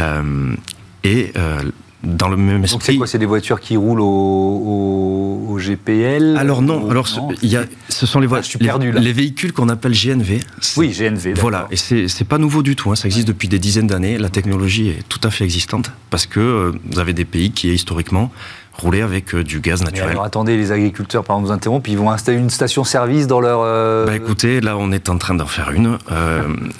Euh, 0.00 0.54
et 1.02 1.32
euh, 1.36 1.70
dans 2.04 2.28
le 2.28 2.36
même 2.36 2.64
esprit. 2.64 2.76
Donc 2.76 2.82
c'est 2.82 2.96
quoi 2.96 3.06
C'est 3.06 3.18
des 3.18 3.26
voitures 3.26 3.60
qui 3.60 3.76
roulent 3.76 4.00
au, 4.00 5.58
GPL 5.58 6.36
Alors 6.36 6.62
non, 6.62 6.90
alors 6.90 7.08
il 7.40 7.48
y 7.48 7.56
a, 7.56 7.64
ce 7.88 8.06
sont 8.06 8.20
les 8.20 8.26
voitures, 8.26 8.60
ah, 8.68 8.78
les, 8.78 9.12
véhicules 9.12 9.52
qu'on 9.52 9.68
appelle 9.68 9.92
GNV. 9.92 10.40
Oui, 10.76 10.90
GNV. 10.90 11.34
Voilà, 11.34 11.68
et 11.70 11.76
c'est 11.76 12.24
pas 12.28 12.38
nouveau 12.38 12.62
du 12.62 12.76
tout. 12.76 12.90
Hein, 12.90 12.96
ça 12.96 13.06
existe 13.06 13.28
depuis 13.28 13.48
des 13.48 13.58
dizaines 13.58 13.86
d'années. 13.86 14.18
La 14.18 14.28
technologie 14.28 14.88
est 14.88 15.08
tout 15.08 15.20
à 15.22 15.30
fait 15.30 15.44
existante 15.44 15.92
parce 16.10 16.26
que 16.26 16.40
euh, 16.40 16.72
vous 16.90 16.98
avez 16.98 17.12
des 17.12 17.24
pays 17.24 17.52
qui 17.52 17.72
historiquement 17.72 18.30
rouler 18.76 19.02
avec 19.02 19.34
du 19.36 19.60
gaz 19.60 19.82
naturel. 19.82 20.10
alors 20.10 20.24
attendez, 20.24 20.56
les 20.56 20.72
agriculteurs, 20.72 21.24
par 21.24 21.36
exemple, 21.36 21.48
vous 21.48 21.52
interrompent, 21.52 21.88
ils 21.88 21.98
vont 21.98 22.10
installer 22.10 22.38
une 22.38 22.50
station-service 22.50 23.26
dans 23.26 23.40
leur... 23.40 23.60
Bah, 24.06 24.14
écoutez, 24.14 24.60
là 24.60 24.76
on 24.76 24.92
est 24.92 25.08
en 25.08 25.18
train 25.18 25.34
d'en 25.34 25.46
faire 25.46 25.70
une. 25.70 25.98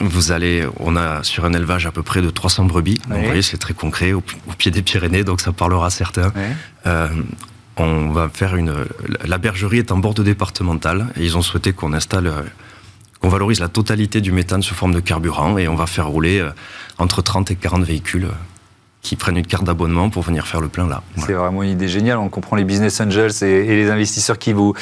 vous 0.00 0.32
allez, 0.32 0.66
on 0.80 0.96
a 0.96 1.22
sur 1.22 1.44
un 1.44 1.52
élevage 1.52 1.86
à 1.86 1.92
peu 1.92 2.02
près 2.02 2.22
de 2.22 2.30
300 2.30 2.64
brebis, 2.64 3.00
donc 3.08 3.18
vous 3.18 3.24
voyez 3.26 3.42
c'est 3.42 3.58
très 3.58 3.74
concret, 3.74 4.12
au, 4.12 4.22
pied 4.58 4.70
des 4.70 4.82
Pyrénées, 4.82 5.24
donc 5.24 5.40
ça 5.40 5.52
parlera 5.52 5.86
à 5.86 5.90
certains 5.90 6.32
on 7.76 8.10
va 8.10 8.28
faire 8.28 8.56
une. 8.56 8.72
La 9.24 9.38
bergerie 9.38 9.78
est 9.78 9.92
en 9.92 9.98
bord 9.98 10.14
départemental 10.14 11.08
et 11.16 11.24
ils 11.24 11.36
ont 11.36 11.42
souhaité 11.42 11.72
qu'on 11.72 11.92
installe, 11.92 12.26
euh, 12.26 12.42
qu'on 13.20 13.28
valorise 13.28 13.60
la 13.60 13.68
totalité 13.68 14.20
du 14.20 14.32
méthane 14.32 14.62
sous 14.62 14.74
forme 14.74 14.94
de 14.94 15.00
carburant 15.00 15.58
et 15.58 15.68
on 15.68 15.74
va 15.74 15.86
faire 15.86 16.06
rouler 16.06 16.40
euh, 16.40 16.50
entre 16.98 17.22
30 17.22 17.50
et 17.50 17.56
40 17.56 17.82
véhicules 17.82 18.26
euh, 18.26 18.32
qui 19.04 19.14
prennent 19.14 19.36
une 19.36 19.46
carte 19.46 19.62
d'abonnement 19.62 20.10
pour 20.10 20.24
venir 20.24 20.48
faire 20.48 20.60
le 20.60 20.66
plein 20.66 20.88
là. 20.88 21.02
C'est 21.18 21.34
vraiment 21.34 21.62
une 21.62 21.70
idée 21.70 21.86
géniale. 21.86 22.18
On 22.18 22.28
comprend 22.28 22.56
les 22.56 22.64
business 22.64 23.00
angels 23.00 23.30
et, 23.42 23.76
les 23.76 23.90
investisseurs 23.90 24.38
qui 24.38 24.52
vous, 24.52 24.74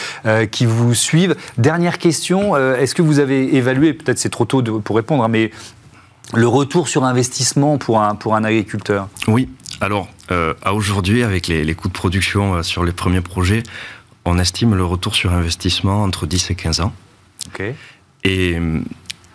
qui 0.50 0.64
vous 0.64 0.95
suivent. 0.95 1.37
Dernière 1.59 1.99
question, 1.99 2.57
est-ce 2.57 2.95
que 2.95 3.02
vous 3.02 3.19
avez 3.19 3.57
évalué, 3.57 3.93
peut-être 3.93 4.19
c'est 4.19 4.31
trop 4.31 4.47
tôt 4.47 4.62
pour 4.62 4.97
répondre, 4.97 5.25
hein, 5.25 5.29
mais 5.29 5.50
le 6.35 6.49
retour 6.49 6.88
sur 6.88 7.05
investissement 7.05 7.76
pour 7.76 8.00
un, 8.00 8.14
pour 8.14 8.35
un 8.37 8.45
agriculteur? 8.45 9.09
Oui, 9.26 9.49
alors, 9.81 10.09
euh, 10.31 10.55
à 10.62 10.75
aujourd'hui, 10.75 11.23
avec 11.23 11.49
les, 11.49 11.75
coûts 11.75 11.88
de 11.88 11.93
production 11.93 12.55
euh, 12.55 12.62
sur 12.62 12.85
les 12.85 12.93
premiers 12.93 13.21
projets, 13.21 13.62
on 14.25 14.38
estime 14.38 14.75
le 14.75 14.85
retour 14.85 15.14
sur 15.14 15.33
investissement 15.33 16.05
entre 16.05 16.26
10 16.26 16.50
et 16.50 16.55
15 16.55 16.81
ans. 16.81 16.93
Et, 18.25 18.57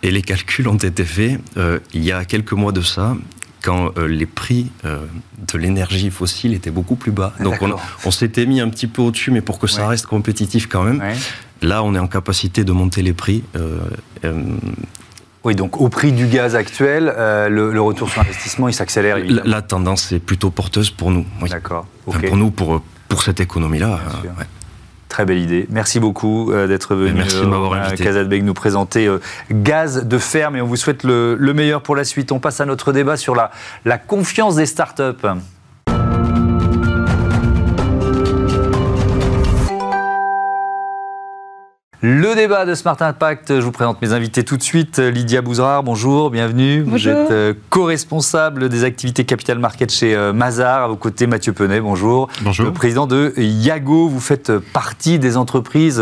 les 0.02 0.22
calculs 0.22 0.68
ont 0.68 0.76
été 0.76 1.04
faits 1.04 1.40
euh, 1.56 1.80
il 1.92 2.04
y 2.04 2.12
a 2.12 2.24
quelques 2.24 2.52
mois 2.52 2.72
de 2.72 2.80
ça, 2.80 3.16
quand 3.62 3.98
les 3.98 4.26
prix 4.26 4.70
de 4.84 5.58
l'énergie 5.58 6.10
fossile 6.10 6.54
étaient 6.54 6.70
beaucoup 6.70 6.96
plus 6.96 7.12
bas. 7.12 7.34
Donc 7.40 7.60
on, 8.04 8.10
s'était 8.10 8.46
mis 8.46 8.60
un 8.60 8.68
petit 8.68 8.86
peu 8.86 9.02
au-dessus, 9.02 9.30
mais 9.30 9.40
pour 9.40 9.58
que 9.58 9.66
ça 9.66 9.88
reste 9.88 10.06
compétitif 10.06 10.68
quand 10.68 10.82
même. 10.82 11.02
Là, 11.60 11.82
on 11.82 11.94
est 11.94 11.98
en 11.98 12.06
capacité 12.06 12.64
de 12.64 12.72
monter 12.72 13.02
les 13.02 13.12
prix. 13.12 13.42
Oui, 15.44 15.54
donc 15.54 15.80
au 15.80 15.88
prix 15.88 16.12
du 16.12 16.26
gaz 16.26 16.56
actuel, 16.56 17.12
euh, 17.16 17.48
le, 17.48 17.80
retour 17.80 18.10
sur 18.10 18.20
investissement, 18.20 18.68
il 18.68 18.74
s'accélère. 18.74 19.18
La, 19.44 19.62
tendance 19.62 20.12
est 20.12 20.18
plutôt 20.18 20.50
porteuse 20.50 20.90
pour 20.90 21.10
nous. 21.10 21.24
D'accord. 21.48 21.86
pour 22.04 22.36
nous, 22.36 22.50
pour, 22.50 22.82
pour 23.08 23.22
cette 23.22 23.40
économie-là. 23.40 24.00
Très 25.08 25.24
belle 25.24 25.38
idée. 25.38 25.66
Merci 25.70 26.00
beaucoup 26.00 26.52
euh, 26.52 26.66
d'être 26.66 26.94
venu. 26.94 27.14
Merci 27.14 27.40
de 27.40 27.46
m'avoir 27.46 27.72
euh, 27.72 27.76
invité. 27.76 28.42
nous 28.42 28.54
présenter 28.54 29.08
Gaz 29.50 30.04
de 30.04 30.18
ferme 30.18 30.56
et 30.56 30.60
on 30.60 30.66
vous 30.66 30.76
souhaite 30.76 31.02
le, 31.02 31.34
le, 31.38 31.54
meilleur 31.54 31.82
pour 31.82 31.96
la 31.96 32.04
suite. 32.04 32.30
On 32.32 32.40
passe 32.40 32.60
à 32.60 32.66
notre 32.66 32.92
débat 32.92 33.16
sur 33.16 33.34
la, 33.34 33.50
la 33.84 33.98
confiance 33.98 34.56
des 34.56 34.66
startups. 34.66 35.26
Le 42.00 42.36
débat 42.36 42.64
de 42.64 42.76
Smart 42.76 42.96
Impact, 43.00 43.56
je 43.56 43.60
vous 43.60 43.72
présente 43.72 44.00
mes 44.00 44.12
invités 44.12 44.44
tout 44.44 44.56
de 44.56 44.62
suite. 44.62 45.00
Lydia 45.00 45.42
Bouzrard, 45.42 45.82
bonjour, 45.82 46.30
bienvenue. 46.30 46.82
Vous 46.82 47.08
êtes 47.08 47.32
euh, 47.32 47.54
co-responsable 47.70 48.68
des 48.68 48.84
activités 48.84 49.24
Capital 49.24 49.58
Market 49.58 49.90
chez 49.90 50.14
euh, 50.14 50.32
Mazar. 50.32 50.84
À 50.84 50.86
vos 50.86 50.94
côtés, 50.94 51.26
Mathieu 51.26 51.52
Penet, 51.52 51.80
bonjour. 51.80 52.28
Bonjour. 52.42 52.66
Le 52.66 52.72
président 52.72 53.08
de 53.08 53.34
Yago, 53.36 54.06
vous 54.06 54.20
faites 54.20 54.56
partie 54.72 55.18
des 55.18 55.36
entreprises 55.36 56.00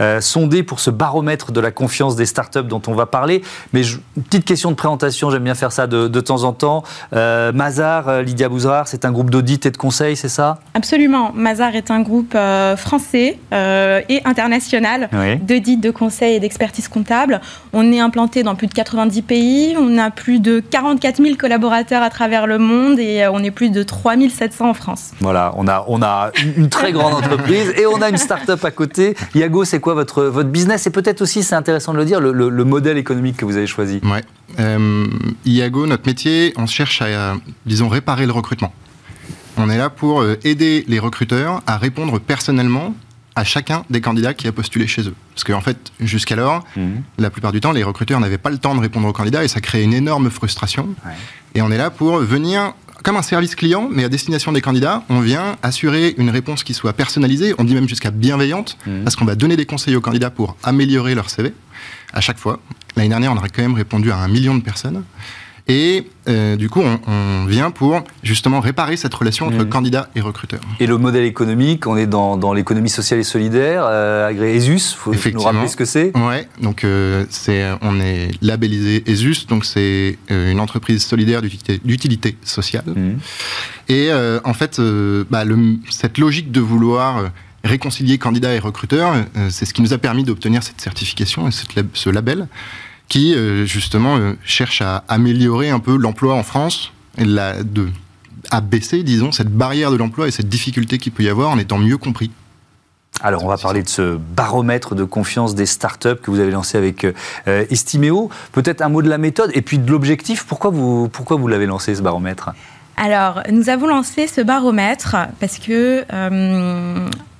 euh, 0.00 0.20
sondées 0.20 0.62
pour 0.62 0.80
ce 0.80 0.90
baromètre 0.90 1.50
de 1.50 1.60
la 1.60 1.70
confiance 1.70 2.14
des 2.14 2.26
startups 2.26 2.64
dont 2.64 2.82
on 2.86 2.92
va 2.92 3.06
parler. 3.06 3.40
Mais 3.72 3.80
une 3.80 4.22
petite 4.24 4.44
question 4.44 4.70
de 4.70 4.76
présentation, 4.76 5.30
j'aime 5.30 5.44
bien 5.44 5.54
faire 5.54 5.72
ça 5.72 5.86
de, 5.86 6.20
temps 6.20 6.44
en 6.44 6.52
temps. 6.52 6.84
Mazar, 7.12 8.20
Lydia 8.20 8.50
Bouzrard, 8.50 8.86
c'est 8.86 9.06
un 9.06 9.12
groupe 9.12 9.30
d'audit 9.30 9.64
et 9.64 9.70
de 9.70 9.78
conseil, 9.78 10.14
c'est 10.14 10.28
ça? 10.28 10.58
Absolument. 10.74 11.32
Mazar 11.34 11.74
est 11.74 11.90
un 11.90 12.02
groupe 12.02 12.36
français 12.76 13.38
et 13.50 14.20
international. 14.26 15.08
Oui 15.14 15.37
d'audit, 15.38 15.80
de 15.80 15.90
conseil 15.90 16.36
et 16.36 16.40
d'expertise 16.40 16.88
comptable. 16.88 17.40
On 17.72 17.92
est 17.92 18.00
implanté 18.00 18.42
dans 18.42 18.54
plus 18.54 18.66
de 18.66 18.74
90 18.74 19.22
pays, 19.22 19.76
on 19.78 19.98
a 19.98 20.10
plus 20.10 20.40
de 20.40 20.60
44 20.60 21.22
000 21.22 21.36
collaborateurs 21.36 22.02
à 22.02 22.10
travers 22.10 22.46
le 22.46 22.58
monde 22.58 22.98
et 22.98 23.22
euh, 23.22 23.30
on 23.32 23.42
est 23.42 23.50
plus 23.50 23.70
de 23.70 23.82
3 23.82 24.14
700 24.28 24.70
en 24.70 24.74
France. 24.74 25.12
Voilà, 25.20 25.52
on 25.56 25.68
a, 25.68 25.84
on 25.88 26.02
a 26.02 26.30
une 26.56 26.68
très 26.68 26.92
grande 26.92 27.14
entreprise 27.14 27.72
et 27.76 27.86
on 27.86 28.00
a 28.02 28.08
une 28.08 28.16
start-up 28.16 28.64
à 28.64 28.70
côté. 28.70 29.14
Yago, 29.34 29.64
c'est 29.64 29.80
quoi 29.80 29.94
votre, 29.94 30.24
votre 30.24 30.48
business? 30.48 30.86
Et 30.86 30.90
peut-être 30.90 31.22
aussi, 31.22 31.42
c'est 31.42 31.54
intéressant 31.54 31.92
de 31.92 31.98
le 31.98 32.04
dire, 32.04 32.20
le, 32.20 32.64
modèle 32.68 32.98
économique 32.98 33.36
que 33.36 33.44
vous 33.44 33.56
avez 33.56 33.66
choisi. 33.66 34.00
Ouais. 34.04 34.22
Euh, 34.58 35.06
Iago, 35.46 35.86
notre 35.86 36.06
métier, 36.06 36.52
on 36.56 36.66
cherche 36.66 37.00
à, 37.02 37.34
disons, 37.64 37.88
réparer 37.88 38.26
le 38.26 38.32
recrutement. 38.32 38.72
On 39.56 39.70
est 39.70 39.78
là 39.78 39.90
pour 39.90 40.20
euh, 40.20 40.38
aider 40.44 40.84
les 40.86 40.98
recruteurs 40.98 41.62
à 41.66 41.78
répondre 41.78 42.20
personnellement 42.20 42.94
à 43.38 43.44
chacun 43.44 43.84
des 43.88 44.00
candidats 44.00 44.34
qui 44.34 44.48
a 44.48 44.52
postulé 44.52 44.88
chez 44.88 45.02
eux. 45.02 45.14
Parce 45.32 45.44
qu'en 45.44 45.60
fait, 45.60 45.92
jusqu'alors, 46.00 46.64
mhm. 46.76 47.02
la 47.18 47.30
plupart 47.30 47.52
du 47.52 47.60
temps, 47.60 47.70
les 47.70 47.84
recruteurs 47.84 48.18
n'avaient 48.18 48.36
pas 48.36 48.50
le 48.50 48.58
temps 48.58 48.74
de 48.74 48.80
répondre 48.80 49.06
aux 49.06 49.12
candidats 49.12 49.44
et 49.44 49.48
ça 49.48 49.60
crée 49.60 49.84
une 49.84 49.94
énorme 49.94 50.28
frustration. 50.28 50.88
Et 51.54 51.62
on 51.62 51.70
est 51.70 51.78
là 51.78 51.90
pour 51.90 52.18
venir 52.18 52.72
comme 53.04 53.16
un 53.16 53.22
service 53.22 53.54
client, 53.54 53.88
mais 53.92 54.02
à 54.02 54.08
destination 54.08 54.50
des 54.50 54.60
candidats, 54.60 55.04
on 55.08 55.20
vient 55.20 55.56
assurer 55.62 56.16
une 56.18 56.30
réponse 56.30 56.64
qui 56.64 56.74
soit 56.74 56.92
personnalisée, 56.92 57.54
on 57.58 57.64
dit 57.64 57.74
même 57.74 57.88
jusqu'à 57.88 58.10
bienveillante, 58.10 58.76
mhm. 58.86 59.04
parce 59.04 59.14
qu'on 59.14 59.24
va 59.24 59.36
donner 59.36 59.56
des 59.56 59.66
conseils 59.66 59.94
aux 59.94 60.00
candidats 60.00 60.30
pour 60.30 60.56
améliorer 60.64 61.14
leur 61.14 61.30
CV 61.30 61.54
à 62.12 62.20
chaque 62.20 62.38
fois. 62.38 62.58
L'année 62.96 63.10
dernière, 63.10 63.32
on 63.32 63.36
aurait 63.36 63.50
quand 63.50 63.62
même 63.62 63.74
répondu 63.74 64.10
à 64.10 64.16
un 64.16 64.26
million 64.26 64.56
de 64.56 64.62
personnes. 64.62 65.04
Et 65.68 66.06
euh, 66.28 66.56
du 66.56 66.70
coup, 66.70 66.82
on, 66.82 67.44
vient 67.44 67.70
pour 67.70 68.02
justement 68.22 68.60
réparer 68.60 68.96
cette 68.96 69.14
relation 69.14 69.46
entre 69.46 69.64
mmh. 69.64 69.68
candidat 69.68 70.08
et 70.16 70.20
recruteur. 70.20 70.60
Et 70.80 70.86
le 70.86 70.96
modèle 70.96 71.24
économique, 71.24 71.86
on 71.86 71.96
est 71.96 72.06
dans, 72.06 72.52
l'économie 72.54 72.88
sociale 72.88 73.20
et 73.20 73.24
solidaire, 73.24 73.84
euh, 73.86 74.28
agréé 74.28 74.56
ESUS, 74.56 74.94
faut 74.94 75.12
nous 75.12 75.40
rappeler 75.40 75.68
ce 75.68 75.76
que 75.76 75.84
c'est 75.84 76.16
Ouais, 76.16 76.48
donc 76.60 76.84
euh, 76.84 77.24
c'est, 77.28 77.64
on 77.82 78.00
est 78.00 78.30
labellisé 78.42 79.04
ESUS, 79.06 79.46
donc 79.46 79.64
c'est 79.64 80.18
euh, 80.30 80.50
une 80.50 80.60
entreprise 80.60 81.04
solidaire 81.04 81.42
d'utilité 81.42 82.36
sociale. 82.42 82.84
Mmh. 82.86 83.10
Et 83.90 84.10
en 84.44 84.54
fait, 84.54 84.80
bah, 85.30 85.44
cette 85.90 86.18
logique 86.18 86.50
de 86.50 86.60
vouloir 86.60 87.30
réconcilier 87.64 88.18
candidat 88.18 88.54
et 88.54 88.58
recruteur, 88.58 89.14
c'est 89.50 89.64
ce 89.64 89.74
qui 89.74 89.82
nous 89.82 89.92
a 89.92 89.98
permis 89.98 90.24
d'obtenir 90.24 90.62
cette 90.62 90.80
certification 90.80 91.48
et 91.48 91.50
ce 91.94 92.10
label 92.10 92.48
qui 93.08 93.34
euh, 93.34 93.64
justement 93.64 94.16
euh, 94.16 94.34
cherche 94.44 94.82
à 94.82 95.04
améliorer 95.08 95.70
un 95.70 95.80
peu 95.80 95.96
l'emploi 95.96 96.34
en 96.34 96.42
France, 96.42 96.92
et 97.16 97.24
la, 97.24 97.62
de, 97.62 97.88
à 98.50 98.60
baisser, 98.60 99.02
disons, 99.02 99.32
cette 99.32 99.50
barrière 99.50 99.90
de 99.90 99.96
l'emploi 99.96 100.28
et 100.28 100.30
cette 100.30 100.48
difficulté 100.48 100.98
qu'il 100.98 101.12
peut 101.12 101.22
y 101.22 101.28
avoir 101.28 101.50
en 101.50 101.58
étant 101.58 101.78
mieux 101.78 101.98
compris. 101.98 102.30
Alors, 103.20 103.44
on 103.44 103.48
va 103.48 103.56
parler 103.56 103.82
de 103.82 103.88
ce 103.88 104.16
baromètre 104.16 104.94
de 104.94 105.02
confiance 105.02 105.56
des 105.56 105.66
startups 105.66 106.16
que 106.22 106.30
vous 106.30 106.38
avez 106.38 106.52
lancé 106.52 106.78
avec 106.78 107.04
euh, 107.04 107.64
Estimeo. 107.68 108.30
Peut-être 108.52 108.80
un 108.80 108.88
mot 108.88 109.02
de 109.02 109.08
la 109.08 109.18
méthode 109.18 109.50
et 109.54 109.62
puis 109.62 109.78
de 109.78 109.90
l'objectif. 109.90 110.44
Pourquoi 110.44 110.70
vous, 110.70 111.08
pourquoi 111.08 111.36
vous 111.36 111.48
l'avez 111.48 111.66
lancé, 111.66 111.96
ce 111.96 112.02
baromètre? 112.02 112.50
Alors, 112.96 113.42
nous 113.50 113.70
avons 113.70 113.86
lancé 113.86 114.26
ce 114.26 114.40
baromètre 114.40 115.16
parce 115.40 115.58
que 115.58 116.04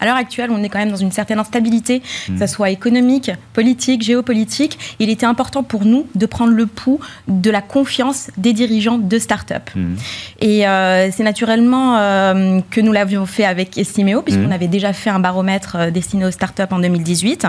à 0.00 0.06
l'heure 0.06 0.16
actuelle, 0.16 0.50
on 0.50 0.62
est 0.62 0.68
quand 0.68 0.78
même 0.78 0.90
dans 0.90 0.96
une 0.96 1.12
certaine 1.12 1.38
instabilité, 1.38 2.02
que 2.26 2.38
ce 2.38 2.46
soit 2.46 2.70
économique, 2.70 3.30
politique, 3.52 4.02
géopolitique. 4.02 4.78
Il 4.98 5.10
était 5.10 5.26
important 5.26 5.62
pour 5.62 5.84
nous 5.84 6.06
de 6.14 6.26
prendre 6.26 6.52
le 6.52 6.66
pouls 6.66 7.00
de 7.26 7.50
la 7.50 7.60
confiance 7.60 8.30
des 8.36 8.52
dirigeants 8.52 8.98
de 8.98 9.18
start-up. 9.18 9.70
Hmm. 9.74 9.94
Et 10.40 10.66
euh, 10.66 11.10
c'est 11.10 11.22
naturellement 11.22 11.96
euh, 11.98 12.60
que 12.70 12.80
nous 12.80 12.92
l'avions 12.92 13.26
fait 13.26 13.44
avec 13.44 13.76
Estimeo, 13.76 14.22
puisqu'on 14.22 14.48
hmm. 14.48 14.52
avait 14.52 14.68
déjà 14.68 14.92
fait 14.92 15.10
un 15.10 15.18
baromètre 15.18 15.76
euh, 15.76 15.90
destiné 15.90 16.24
aux 16.26 16.30
start-up 16.30 16.72
en 16.72 16.78
2018. 16.78 17.46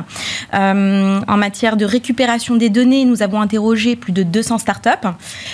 en 0.53 1.37
matière 1.37 1.77
de 1.77 1.85
récupération 1.85 2.55
des 2.55 2.69
données, 2.69 3.05
nous 3.05 3.21
avons 3.21 3.41
interrogé 3.41 3.95
plus 3.95 4.11
de 4.11 4.23
200 4.23 4.57
start-up. 4.59 5.05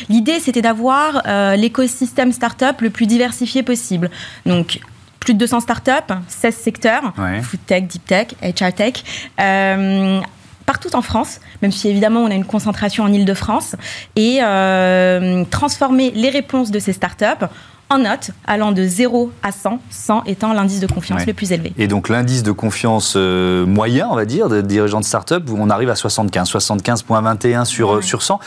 L'idée, 0.10 0.40
c'était 0.40 0.62
d'avoir 0.62 1.24
l'écosystème 1.58 2.32
start-up 2.32 2.82
le 2.82 2.90
plus 2.90 3.06
diversifié 3.06 3.64
possible. 3.64 4.10
Donc, 4.46 4.80
plus 5.26 5.34
de 5.34 5.40
200 5.40 5.60
startups, 5.60 6.14
16 6.30 6.56
secteurs, 6.56 7.14
food 7.42 7.60
tech, 7.66 7.84
deep 7.84 8.06
tech, 8.06 8.28
HR 8.42 8.74
tech. 8.74 8.94
Euh, 9.42 10.22
partout 10.66 10.96
en 10.96 11.02
France, 11.02 11.42
même 11.62 11.72
si 11.72 11.90
évidemment 11.90 12.22
on 12.22 12.32
a 12.32 12.36
une 12.36 12.46
concentration 12.46 13.04
en 13.04 13.12
Ile-de-France, 13.12 13.76
et 14.16 14.40
euh, 14.42 15.44
transformer 15.50 16.12
les 16.12 16.30
réponses 16.30 16.72
de 16.72 16.80
ces 16.80 16.94
startups 16.94 17.46
en 17.90 18.00
notes 18.00 18.32
allant 18.48 18.72
de 18.72 18.84
0 18.84 19.32
à 19.44 19.52
100, 19.52 19.80
100 19.90 20.24
étant 20.26 20.54
l'indice 20.54 20.80
de 20.80 20.88
confiance 20.88 21.26
le 21.26 21.34
plus 21.34 21.52
élevé. 21.52 21.74
Et 21.78 21.88
donc 21.88 22.10
l'indice 22.10 22.42
de 22.42 22.52
confiance 22.52 23.14
euh, 23.16 23.66
moyen, 23.66 24.08
on 24.10 24.16
va 24.16 24.26
dire, 24.26 24.50
des 24.50 24.64
dirigeants 24.64 25.02
de 25.02 25.06
start-up, 25.06 25.48
on 25.56 25.70
arrive 25.70 25.90
à 25.90 25.96
75, 25.96 26.52
75.21 26.52 27.66
sur, 27.66 28.04
sur 28.04 28.24
100 28.24 28.40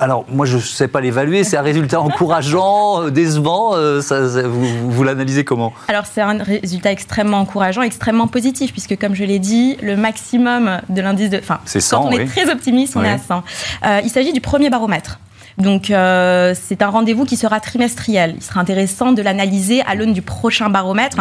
alors 0.00 0.24
moi 0.28 0.46
je 0.46 0.56
ne 0.56 0.60
sais 0.60 0.88
pas 0.88 1.00
l'évaluer, 1.00 1.44
c'est 1.44 1.56
un 1.56 1.62
résultat 1.62 2.00
encourageant, 2.00 3.02
euh, 3.02 3.10
décevant, 3.10 3.74
euh, 3.74 4.00
vous, 4.46 5.04
l'analysez 5.04 5.44
comment? 5.44 5.72
Alors 5.88 6.06
c'est 6.06 6.22
un 6.22 6.42
résultat 6.42 6.90
extrêmement 6.90 7.38
encourageant, 7.38 7.82
extrêmement 7.82 8.26
positif, 8.26 8.72
puisque 8.72 8.98
comme 8.98 9.14
je 9.14 9.24
l'ai 9.24 9.38
dit, 9.38 9.76
le 9.82 9.96
maximum 9.96 10.80
de 10.88 11.00
l'indice 11.00 11.30
de... 11.30 11.38
Enfin, 11.38 11.60
quand 11.90 12.06
on 12.06 12.10
est 12.10 12.26
très 12.26 12.50
optimiste, 12.50 12.96
on 12.96 13.04
est 13.04 13.10
à 13.10 13.18
100. 13.18 13.42
Euh, 13.84 14.00
il 14.02 14.10
s'agit 14.10 14.32
du 14.32 14.40
premier 14.40 14.70
baromètre. 14.70 15.20
Donc 15.60 15.90
euh, 15.90 16.54
c'est 16.60 16.82
un 16.82 16.88
rendez-vous 16.88 17.24
qui 17.24 17.36
sera 17.36 17.60
trimestriel. 17.60 18.34
Il 18.36 18.42
sera 18.42 18.60
intéressant 18.60 19.12
de 19.12 19.22
l'analyser 19.22 19.82
à 19.82 19.94
l'aune 19.94 20.12
du 20.12 20.22
prochain 20.22 20.68
baromètre. 20.70 21.18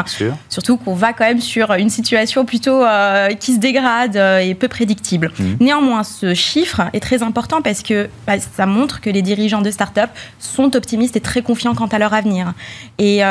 Surtout 0.50 0.78
qu'on 0.78 0.94
va 0.94 1.14
quand 1.14 1.26
même 1.26 1.42
sur 1.42 1.72
une 1.74 1.90
situation 1.90 2.46
plutôt 2.46 2.84
euh, 2.84 3.30
qui 3.30 3.54
se 3.54 3.60
dégrade 3.60 4.18
euh, 4.18 4.40
et 4.40 4.54
peu 4.56 4.68
prédictible. 4.68 5.32
Mmh. 5.38 5.44
Néanmoins, 5.60 6.04
ce 6.04 6.34
chiffre 6.34 6.82
est 6.94 7.00
très 7.00 7.24
important 7.24 7.62
parce 7.62 7.84
que 7.84 8.10
bah, 8.28 8.34
ça 8.40 8.66
montre 8.66 9.02
que 9.02 9.10
les 9.10 9.22
dirigeants 9.22 9.62
de 9.62 9.72
start-up 9.72 10.10
sont 10.40 10.76
optimistes 10.76 11.16
et 11.16 11.22
très 11.22 11.42
confiants 11.42 11.76
quant 11.76 11.88
à 11.88 12.00
leur 12.00 12.14
avenir. 12.14 12.54
Et 12.98 13.22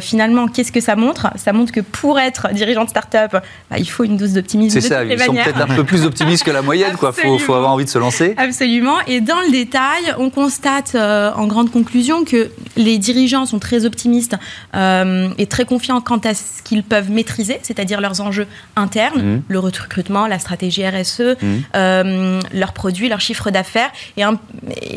finalement, 0.00 0.48
qu'est-ce 0.48 0.72
que 0.72 0.80
ça 0.80 0.96
montre? 0.96 1.28
Ça 1.36 1.52
montre 1.52 1.72
que 1.72 1.80
pour 1.80 2.18
être 2.18 2.48
dirigeant 2.52 2.84
de 2.84 2.90
start-up, 2.90 3.32
bah, 3.70 3.78
il 3.78 3.88
faut 3.88 4.04
une 4.04 4.16
dose 4.16 4.32
d'optimisme. 4.32 4.80
C'est 4.80 4.88
ça, 4.88 5.04
ils 5.04 5.18
sont 5.18 5.32
peut-être 5.32 5.60
un 5.60 5.74
peu 5.74 5.84
plus 5.84 6.04
optimistes 6.04 6.44
que 6.44 6.50
la 6.50 6.62
moyenne. 6.62 6.96
Il 7.24 7.40
faut, 7.40 7.54
avoir 7.54 7.72
envie 7.72 7.84
de 7.84 7.90
se 7.90 7.98
lancer. 7.98 8.34
Absolument. 8.36 8.96
Et 9.06 9.20
dans 9.20 9.40
le 9.40 9.50
détail, 9.50 10.14
on 10.18 10.30
constate 10.46 10.94
euh, 10.94 11.32
en 11.34 11.48
grande 11.48 11.72
conclusion 11.72 12.24
que 12.24 12.50
les 12.76 12.98
dirigeants 12.98 13.46
sont 13.46 13.58
très 13.58 13.84
optimistes 13.84 14.36
euh, 14.76 15.28
et 15.38 15.46
très 15.46 15.64
confiants 15.64 16.00
quant 16.00 16.18
à 16.18 16.34
ce 16.34 16.62
qu'ils 16.62 16.84
peuvent 16.84 17.10
maîtriser, 17.10 17.58
c'est-à-dire 17.62 18.00
leurs 18.00 18.20
enjeux 18.20 18.46
internes, 18.76 19.22
mmh. 19.22 19.42
le 19.48 19.58
recrutement, 19.58 20.28
la 20.28 20.38
stratégie 20.38 20.86
RSE, 20.86 21.20
mmh. 21.20 21.46
euh, 21.74 22.40
leurs 22.54 22.74
produits, 22.74 23.08
leurs 23.08 23.20
chiffres 23.20 23.50
d'affaires. 23.50 23.90
Et, 24.16 24.22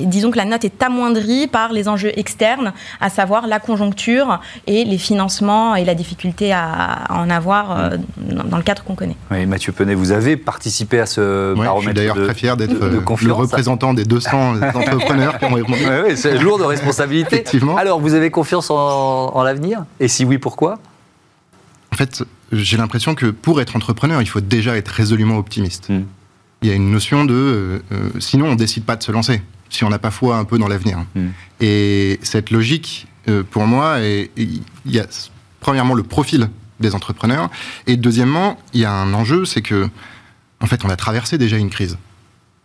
disons 0.05 0.29
que 0.29 0.37
la 0.37 0.45
note 0.45 0.65
est 0.65 0.83
amoindrie 0.83 1.47
par 1.47 1.73
les 1.73 1.87
enjeux 1.87 2.11
externes, 2.15 2.71
à 3.01 3.09
savoir 3.09 3.47
la 3.47 3.59
conjoncture 3.59 4.39
et 4.67 4.85
les 4.85 4.99
financements 4.99 5.75
et 5.75 5.83
la 5.83 5.95
difficulté 5.95 6.53
à, 6.53 7.05
en 7.09 7.27
avoir 7.31 7.89
dans, 8.17 8.57
le 8.57 8.63
cadre 8.63 8.83
qu'on 8.83 8.93
connaît. 8.93 9.15
Oui, 9.31 9.47
Mathieu 9.47 9.71
Penet, 9.71 9.95
vous 9.95 10.11
avez 10.11 10.37
participé 10.37 10.99
à 10.99 11.07
ce 11.07 11.55
baromètre. 11.55 11.79
Je 11.79 11.85
suis 11.87 11.93
d'ailleurs 11.95 12.23
très 12.23 12.35
fier 12.35 12.55
d'être 12.55 12.85
le 12.85 13.33
représentant 13.33 13.95
des 13.95 14.05
200 14.05 14.61
entrepreneurs. 14.75 15.38
Oui, 15.41 16.15
c'est 16.15 16.37
lourd 16.39 16.57
de 16.57 16.63
responsabilité. 16.63 17.35
Effectivement. 17.35 17.77
Alors, 17.77 17.99
vous 17.99 18.13
avez 18.13 18.31
confiance 18.31 18.69
en, 18.69 19.43
l'avenir? 19.43 19.85
Et 19.99 20.07
si 20.07 20.25
oui, 20.25 20.37
pourquoi? 20.37 20.79
En 21.91 21.95
fait, 21.95 22.23
j'ai 22.51 22.77
l'impression 22.77 23.15
que 23.15 23.27
pour 23.27 23.61
être 23.61 23.75
entrepreneur, 23.75 24.21
il 24.21 24.27
faut 24.27 24.41
déjà 24.41 24.75
être 24.77 24.89
résolument 24.89 25.37
optimiste. 25.37 25.89
Hmm. 25.89 26.03
Il 26.61 26.69
y 26.69 26.71
a 26.71 26.75
une 26.75 26.91
notion 26.91 27.25
de... 27.25 27.33
Euh, 27.33 27.79
euh, 27.91 28.09
sinon, 28.19 28.47
on 28.47 28.51
ne 28.51 28.55
décide 28.55 28.83
pas 28.83 28.95
de 28.95 29.03
se 29.03 29.11
lancer, 29.11 29.41
si 29.69 29.83
on 29.83 29.89
n'a 29.89 29.99
pas 29.99 30.11
foi 30.11 30.37
un 30.37 30.45
peu 30.45 30.57
dans 30.57 30.67
l'avenir. 30.67 31.05
Hmm. 31.15 31.29
Et 31.61 32.19
cette 32.21 32.51
logique, 32.51 33.07
euh, 33.27 33.43
pour 33.49 33.65
moi, 33.65 33.99
il 33.99 34.61
y 34.85 34.99
a 34.99 35.05
premièrement 35.59 35.93
le 35.93 36.03
profil 36.03 36.49
des 36.79 36.95
entrepreneurs, 36.95 37.49
et 37.87 37.97
deuxièmement, 37.97 38.57
il 38.73 38.81
y 38.81 38.85
a 38.85 38.91
un 38.91 39.13
enjeu, 39.13 39.45
c'est 39.45 39.61
que, 39.61 39.89
en 40.61 40.65
fait, 40.65 40.85
on 40.85 40.89
a 40.89 40.95
traversé 40.95 41.37
déjà 41.37 41.57
une 41.57 41.69
crise 41.69 41.97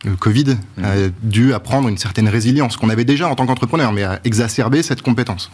le 0.05 0.17
Covid 0.17 0.57
a 0.83 0.97
mmh. 0.97 1.13
dû 1.23 1.55
apprendre 1.55 1.89
une 1.89 1.99
certaine 1.99 2.29
résilience 2.29 2.77
qu'on 2.77 2.91
avait 2.91 3.05
déjà 3.05 3.29
en 3.29 3.35
tant 3.35 3.47
qu'entrepreneur, 3.47 3.93
mais 3.93 4.03
a 4.03 4.21
exacerbé 4.25 4.83
cette 4.83 5.03
compétence. 5.03 5.51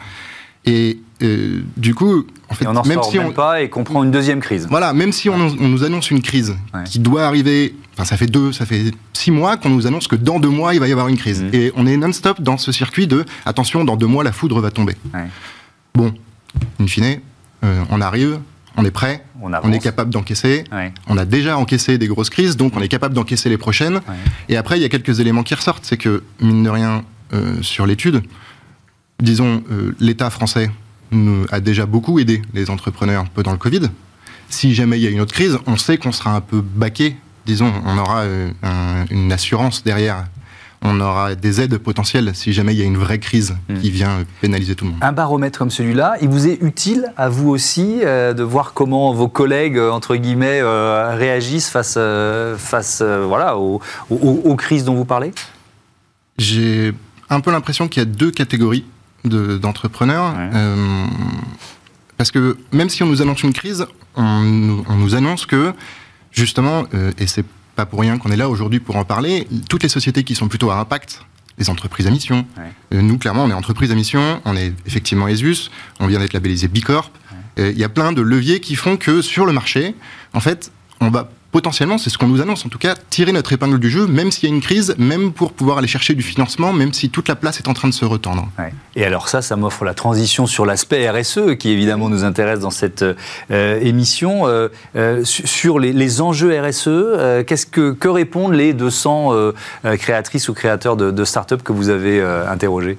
Et 0.67 0.99
euh, 1.23 1.63
du 1.77 1.95
coup, 1.95 2.27
en 2.49 2.55
fait, 2.55 2.67
on 2.67 2.83
même 2.83 3.03
si 3.03 3.19
on 3.19 3.33
pas 3.33 3.63
et 3.63 3.71
qu'on 3.71 3.85
prend 3.85 4.05
une 4.05 4.11
deuxième 4.11 4.41
crise. 4.41 4.67
Voilà, 4.69 4.93
même 4.93 5.13
si 5.13 5.31
on, 5.31 5.39
nous 5.39 5.85
annonce 5.85 6.11
une 6.11 6.21
crise 6.21 6.57
qui 6.85 6.99
doit 6.99 7.25
arriver, 7.25 7.75
enfin 7.95 8.05
ça 8.05 8.17
fait 8.17 8.27
deux, 8.27 8.53
ça 8.53 8.67
fait 8.67 8.93
six 9.15 9.31
mois 9.31 9.57
qu'on 9.57 9.71
nous 9.71 9.87
annonce 9.87 10.07
que 10.07 10.17
dans 10.17 10.39
deux 10.39 10.49
mois 10.49 10.75
il 10.75 10.81
va 10.81 10.89
y 10.89 10.93
avoir 10.93 11.09
une 11.09 11.17
crise. 11.17 11.43
Mmh. 11.43 11.55
Et 11.55 11.73
on 11.77 11.87
est 11.87 11.97
non-stop 11.97 12.43
dans 12.43 12.59
ce 12.59 12.73
circuit 12.73 13.07
de 13.07 13.25
attention, 13.47 13.85
dans 13.85 13.97
deux 13.97 14.07
mois 14.07 14.23
la 14.23 14.33
foudre 14.33 14.61
va 14.61 14.71
tomber. 14.71 14.97
Bon, 15.95 16.13
in 16.79 16.87
fine, 16.87 17.21
euh, 17.65 17.83
on 17.91 18.01
arrive, 18.01 18.39
on 18.77 18.85
est 18.85 18.91
prêt, 18.91 19.25
on, 19.41 19.73
est 19.73 19.79
capable 19.79 20.11
d'encaisser. 20.11 20.65
On 21.07 21.17
a 21.17 21.25
déjà 21.25 21.59
encaissé 21.59 21.99
des 21.99 22.07
grosses 22.07 22.31
crises, 22.31 22.57
donc 22.57 22.77
on 22.77 22.81
est 22.81 22.89
capable 22.89 23.15
d'encaisser 23.15 23.49
les 23.49 23.59
prochaines. 23.59 24.01
Et 24.49 24.57
après, 24.57 24.79
il 24.79 24.83
y 24.83 24.85
a 24.85 24.89
quelques 24.89 25.21
éléments 25.21 25.43
qui 25.43 25.55
ressortent. 25.55 25.85
C'est 25.85 25.97
que, 25.97 26.23
mine 26.41 26.63
de 26.63 26.71
rien, 26.71 27.05
euh, 27.33 27.63
sur 27.63 27.87
l'étude, 27.87 28.23
disons, 29.21 29.63
euh, 29.71 29.95
l'État 30.01 30.31
français 30.31 30.71
nous 31.13 31.47
a 31.51 31.61
déjà 31.61 31.87
beaucoup 31.87 32.19
aidé 32.19 32.43
les 32.55 32.71
entrepreneurs 32.71 33.23
un 33.23 33.27
peu 33.27 33.43
dans 33.43 33.53
le 33.53 33.59
Covid. 33.59 33.83
Si 34.49 34.75
jamais 34.75 34.99
il 34.99 35.03
y 35.03 35.07
a 35.07 35.11
une 35.11 35.21
autre 35.21 35.33
crise, 35.33 35.59
on 35.67 35.77
sait 35.77 35.97
qu'on 35.97 36.13
sera 36.13 36.35
un 36.35 36.41
peu 36.41 36.61
baqué. 36.61 37.17
Disons, 37.47 37.73
on 37.85 37.99
aura 37.99 38.21
euh, 38.21 38.51
une 39.11 39.33
assurance 39.33 39.83
derrière 39.83 40.27
on 40.83 41.01
aura 41.01 41.35
des 41.35 41.61
aides 41.61 41.77
potentielles 41.79 42.31
si 42.35 42.53
jamais 42.53 42.75
il 42.75 42.79
y 42.79 42.83
a 42.83 42.87
une 42.87 42.97
vraie 42.97 43.19
crise 43.19 43.57
hmm. 43.69 43.79
qui 43.79 43.91
vient 43.91 44.25
pénaliser 44.41 44.75
tout 44.75 44.87
le 44.87 44.93
monde. 44.93 45.01
Un 45.03 45.13
baromètre 45.13 45.59
comme 45.59 45.71
celui-là, 45.71 46.15
il 46.23 46.29
vous 46.29 46.47
est 46.47 46.59
utile 46.63 47.13
à 47.17 47.29
vous 47.29 47.51
aussi 47.51 48.01
euh, 48.03 48.33
de 48.33 48.43
voir 48.43 48.73
comment 48.73 49.13
vos 49.13 49.29
collègues, 49.29 49.77
euh, 49.77 49.91
entre 49.91 50.17
guillemets, 50.17 50.61
euh, 50.63 51.15
réagissent 51.15 51.69
face, 51.69 51.99
face 52.57 53.03
voilà, 53.03 53.57
aux, 53.57 53.81
crises 54.57 54.85
dont 54.85 54.95
vous 54.95 55.05
parlez? 55.05 55.33
J'ai 56.39 56.93
un 57.29 57.41
peu 57.41 57.51
l'impression 57.51 57.89
qu'il 57.89 58.01
y 58.01 58.07
a 58.07 58.09
deux 58.09 58.31
catégories 58.31 58.85
d'entrepreneurs. 59.25 60.35
parce 62.17 62.31
que 62.31 62.57
même 62.73 62.89
si 62.89 63.03
on 63.03 63.07
nous 63.07 63.21
annonce 63.21 63.43
une 63.43 63.53
crise, 63.53 63.87
on, 64.17 64.83
on 64.89 64.97
nous 64.97 65.15
annonce 65.15 65.45
que, 65.47 65.73
justement, 66.33 66.85
et 67.19 67.27
c'est 67.27 67.45
pas 67.81 67.87
pour 67.87 68.01
rien 68.01 68.19
qu'on 68.19 68.31
est 68.31 68.37
là 68.37 68.51
aujourd'hui 68.51 68.79
pour 68.79 68.97
en 68.97 69.05
parler. 69.05 69.47
Toutes 69.71 69.83
les 69.83 69.89
sociétés 69.89 70.23
qui 70.23 70.35
sont 70.35 70.49
plutôt 70.49 70.71
à 70.71 70.77
impact, 70.77 71.23
les 71.57 71.71
entreprises 71.71 72.07
à 72.07 72.11
mission. 72.11 72.47
Euh, 72.93 73.01
nous, 73.01 73.17
clairement, 73.17 73.45
on 73.45 73.51
est 73.51 73.55
entreprise 73.55 73.91
à 73.91 73.95
mission, 73.95 74.43
on 74.45 74.55
est 74.55 74.75
effectivement 74.87 75.29
ESUS, 75.29 75.71
on 75.99 76.07
vient 76.07 76.19
d'être 76.19 76.35
labellisé 76.35 76.69
B 76.69 76.81
Corp. 76.81 77.11
Euh, 77.59 77.71
il 77.73 77.79
y 77.79 77.85
a 77.85 77.89
plein 77.89 78.13
de 78.13 78.21
leviers 78.21 78.61
qui 78.61 78.77
font 78.77 78.99
que 78.99 79.23
sur 79.23 79.47
le 79.47 79.53
marché, 79.53 79.95
en 80.35 80.41
fait, 80.41 80.73
on 81.01 81.09
va 81.09 81.31
potentiellement, 81.53 81.99
c'est 81.99 82.11
ce 82.11 82.19
qu'on 82.19 82.29
nous 82.29 82.41
annonce 82.41 82.65
en 82.65 82.69
tout 82.69 82.79
cas, 82.79 82.95
tirer 83.11 83.33
notre 83.33 83.53
épingle 83.53 83.79
du 83.79 83.91
jeu, 83.91 84.07
même 84.07 84.31
s'il 84.31 84.49
y 84.49 84.53
a 84.53 84.55
une 84.55 84.61
crise, 84.61 84.95
même 84.99 85.33
pour 85.33 85.53
pouvoir 85.53 85.79
aller 85.79 85.89
chercher 85.89 86.15
du 86.15 86.23
financement, 86.23 86.73
même 86.73 86.93
si 86.93 87.11
toute 87.11 87.29
la 87.29 87.37
place 87.37 87.59
est 87.59 87.69
en 87.69 87.75
train 87.75 87.89
de 87.89 87.95
se 87.95 88.05
retendre. 88.05 88.49
Et 88.97 89.05
alors 89.05 89.29
ça, 89.29 89.43
ça 89.43 89.57
m'offre 89.57 89.85
la 89.85 89.95
transition 89.95 90.47
sur 90.47 90.67
l'aspect 90.67 91.09
RSE, 91.09 91.57
qui 91.59 91.71
évidemment 91.71 92.09
nous 92.09 92.25
intéresse 92.25 92.61
dans 92.61 92.71
cette 92.71 93.05
euh, 93.51 93.81
émission. 93.81 94.47
Euh, 94.47 94.69
euh, 94.97 95.25
sur 95.25 95.79
les, 95.79 96.21
enjeux 96.21 96.59
RSE, 96.61 96.85
que, 96.85 97.93
que 97.93 98.09
répondent 98.09 98.55
les 98.55 98.73
200 98.73 99.53
créatrices 99.99 100.49
ou 100.49 100.55
créateurs 100.55 100.97
de, 100.97 101.11
de 101.11 101.25
start-up 101.25 101.63
que 101.63 101.73
vous 101.73 101.89
avez 101.89 102.21
interrogés? 102.49 102.97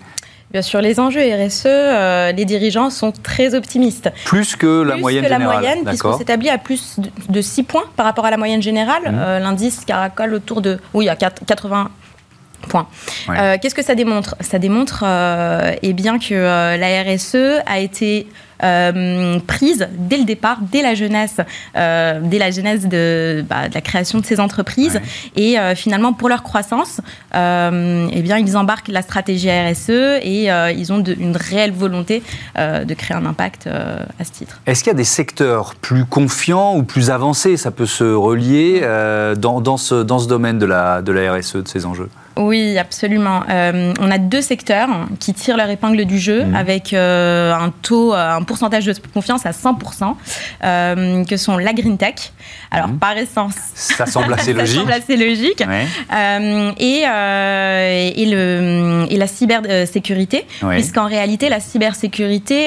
Bien 0.52 0.62
sûr, 0.62 0.82
les 0.82 1.00
enjeux 1.00 1.22
RSE, 1.22 1.64
euh, 1.66 2.32
les 2.34 2.44
dirigeants 2.44 2.90
sont 2.90 3.12
très 3.12 3.56
optimistes. 3.56 4.12
Plus 4.26 4.58
que 4.58 4.82
la 4.82 4.94
plus 4.94 5.02
moyenne 5.02 5.24
que 5.24 5.30
la 5.30 5.40
moyenne, 5.40 5.86
puisqu'on 5.86 6.18
s'établit 6.18 6.50
à 6.50 6.58
plus 6.58 6.98
de, 7.30 7.42
6 7.42 7.64
points 7.64 7.86
par 7.96 8.06
rapport 8.06 8.26
à 8.26 8.32
la 8.32 8.38
moyenne 8.38 8.62
générale. 8.62 9.04
Mmh. 9.04 9.20
Euh, 9.20 9.40
l'indice 9.40 9.86
caracole 9.86 10.34
autour 10.34 10.62
de, 10.62 10.80
oui, 10.94 11.08
à 11.08 11.16
80 11.16 11.90
points. 12.68 12.88
Euh, 13.30 13.58
qu'est-ce 13.62 13.76
que 13.76 13.84
ça 13.84 13.96
démontre? 13.96 14.36
Ça 14.42 14.60
démontre 14.60 15.06
eh 15.82 15.94
bien 15.94 16.20
que 16.20 16.36
la 16.78 17.04
RSE 17.04 17.64
a 17.66 17.80
été 17.80 18.28
euh, 18.64 19.40
prise 19.48 19.88
dès 19.98 20.18
le 20.18 20.26
départ, 20.26 20.58
dès 20.62 20.82
la 20.82 20.94
jeunesse, 20.94 21.38
euh, 21.76 22.20
dès 22.24 22.38
la 22.38 22.52
jeunesse 22.52 22.88
de, 22.88 23.44
bah, 23.50 23.68
de, 23.70 23.74
la 23.74 23.82
création 23.82 24.20
de 24.20 24.26
ces 24.26 24.40
entreprises. 24.40 25.00
Et 25.36 25.58
euh, 25.58 25.76
finalement, 25.76 26.14
pour 26.14 26.30
leur 26.30 26.44
croissance, 26.44 27.02
eh 27.34 28.22
bien, 28.22 28.38
ils 28.38 28.58
embarquent 28.58 28.90
la 28.90 29.02
stratégie 29.02 29.50
RSE 29.50 29.90
et 30.24 30.50
ils 30.76 30.94
ont 30.94 31.04
une 31.04 31.38
réelle 31.38 31.72
volonté 31.72 32.24
de 32.58 32.94
créer 32.94 33.16
un 33.18 33.26
impact 33.26 33.68
à 33.68 34.24
ce 34.24 34.32
titre. 34.32 34.60
Est-ce 34.66 34.84
qu'il 34.84 34.92
y 34.92 34.96
a 34.96 34.98
des 34.98 35.04
secteurs 35.04 35.76
plus 35.76 36.06
confiants 36.06 36.76
ou 36.76 36.84
plus 36.84 37.10
avancés? 37.10 37.58
Ça 37.58 37.72
peut 37.72 37.86
se 37.86 38.04
relier 38.04 38.82
dans, 39.38 39.62
dans, 39.62 39.78
ce, 39.78 40.04
dans 40.04 40.20
ce 40.20 40.28
domaine 40.28 40.60
de 40.60 40.66
la, 40.66 41.02
de 41.02 41.12
la 41.12 41.34
RSE, 41.34 41.58
de 41.58 41.68
ces 41.68 41.86
enjeux? 41.86 42.10
Oui, 42.48 42.78
absolument. 42.78 43.44
Euh, 43.50 43.94
on 44.00 44.12
a 44.12 44.18
deux 44.18 44.42
secteurs 44.42 44.90
qui 45.20 45.34
tirent 45.34 45.58
leur 45.58 45.70
épingle 45.70 46.06
du 46.06 46.20
jeu 46.20 46.46
mmh. 46.46 46.56
avec 46.56 46.94
euh, 46.94 47.54
un 47.54 47.70
taux, 47.82 48.14
euh, 48.14 48.38
un 48.38 48.44
pourcentage 48.44 48.86
de 48.86 48.94
confiance 49.14 49.46
à 49.46 49.52
100%, 49.52 51.26
que 51.26 51.38
sont 51.38 51.58
la 51.58 51.74
green 51.74 51.98
tech. 51.98 52.32
Alors, 52.72 52.90
mmh. 52.90 53.00
par 53.00 53.18
essence, 53.18 53.56
ça 53.74 54.06
semble 54.06 54.34
assez 54.34 54.54
logique. 54.58 54.80
semble 54.80 54.92
assez 54.92 55.18
logique. 55.18 55.62
et, 56.80 57.02
et, 58.22 58.26
le, 58.26 59.06
et 59.10 59.18
la 59.18 59.28
cybersécurité, 59.28 60.46
puisqu'en 60.70 61.08
réalité, 61.08 61.50
la 61.50 61.60
cybersécurité 61.60 62.66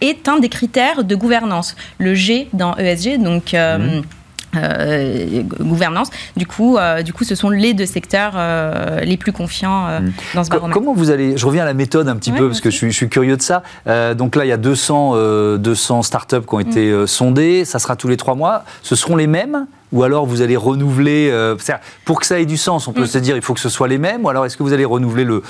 est 0.00 0.28
un 0.28 0.38
des 0.38 0.48
critères 0.48 1.04
de 1.04 1.14
gouvernance. 1.14 1.76
Le 1.98 2.14
G 2.14 2.48
dans 2.52 2.76
ESG, 2.76 3.18
donc. 3.18 3.52
Mmh. 3.52 4.02
Euh, 4.56 5.42
gouvernance. 5.60 6.10
Du 6.36 6.46
coup, 6.46 6.76
euh, 6.76 7.02
du 7.02 7.12
coup, 7.12 7.24
ce 7.24 7.34
sont 7.34 7.50
les 7.50 7.74
deux 7.74 7.86
secteurs 7.86 8.32
euh, 8.36 9.00
les 9.00 9.16
plus 9.16 9.32
confiants 9.32 10.00
mm. 10.00 10.12
dans 10.34 10.44
ce 10.44 10.50
baromètre. 10.50 10.78
Comment 10.78 10.94
vous 10.94 11.10
allez 11.10 11.36
Je 11.36 11.46
reviens 11.46 11.62
à 11.62 11.66
la 11.66 11.74
méthode 11.74 12.08
un 12.08 12.16
petit 12.16 12.32
peu 12.32 12.48
parce 12.48 12.60
que 12.60 12.70
je 12.70 12.88
suis, 12.88 13.08
curieux 13.08 13.36
de 13.36 13.42
ça. 13.42 13.62
donc 14.14 14.36
là, 14.36 14.44
il 14.44 14.48
y 14.48 14.52
a 14.52 14.56
200, 14.56 15.56
200 15.58 16.02
startups 16.02 16.40
qui 16.46 16.54
ont 16.54 16.60
été 16.60 16.92
mm. 16.92 17.06
sondées. 17.06 17.64
Ça 17.64 17.78
sera 17.78 17.96
tous 17.96 18.08
les 18.08 18.16
trois 18.16 18.34
mois. 18.34 18.64
Ce 18.82 18.96
seront 18.96 19.16
les 19.16 19.26
mêmes 19.26 19.66
ou 19.92 20.02
alors 20.02 20.26
vous 20.26 20.42
allez 20.42 20.56
renouveler 20.56 21.32
pour 22.04 22.20
que 22.20 22.26
ça 22.26 22.38
ait 22.40 22.46
du 22.46 22.56
sens 22.56 22.88
on 22.88 22.92
peut 22.92 23.02
mm. 23.02 23.06
se 23.06 23.18
dire 23.18 23.36
il 23.36 23.42
faut 23.42 23.54
que 23.54 23.60
ce 23.60 23.68
soit 23.68 23.88
les 23.88 23.98
mêmes 23.98 24.24
ou 24.24 24.28
alors 24.28 24.44
est-ce 24.46 24.56
que 24.56 24.62
vous 24.62 24.72
allez 24.72 24.84
renouveler 24.84 25.24
le 25.24 25.42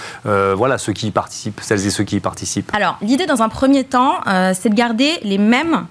voilà 0.54 0.78
ceux 0.78 0.92
qui 0.92 1.06
y 1.08 1.10
participent 1.10 1.60
celles 1.62 1.86
et 1.86 1.90
ceux 1.90 2.04
qui 2.04 2.16
y 2.16 2.20
participent? 2.20 2.70
Alors 2.74 2.98
l'idée 3.02 3.26
dans 3.26 3.42
un 3.42 3.48
premier 3.48 3.84
temps 3.84 4.14
c'est 4.54 4.68
de 4.68 4.74
garder 4.74 5.10
les 5.22 5.38
mêmes 5.38 5.86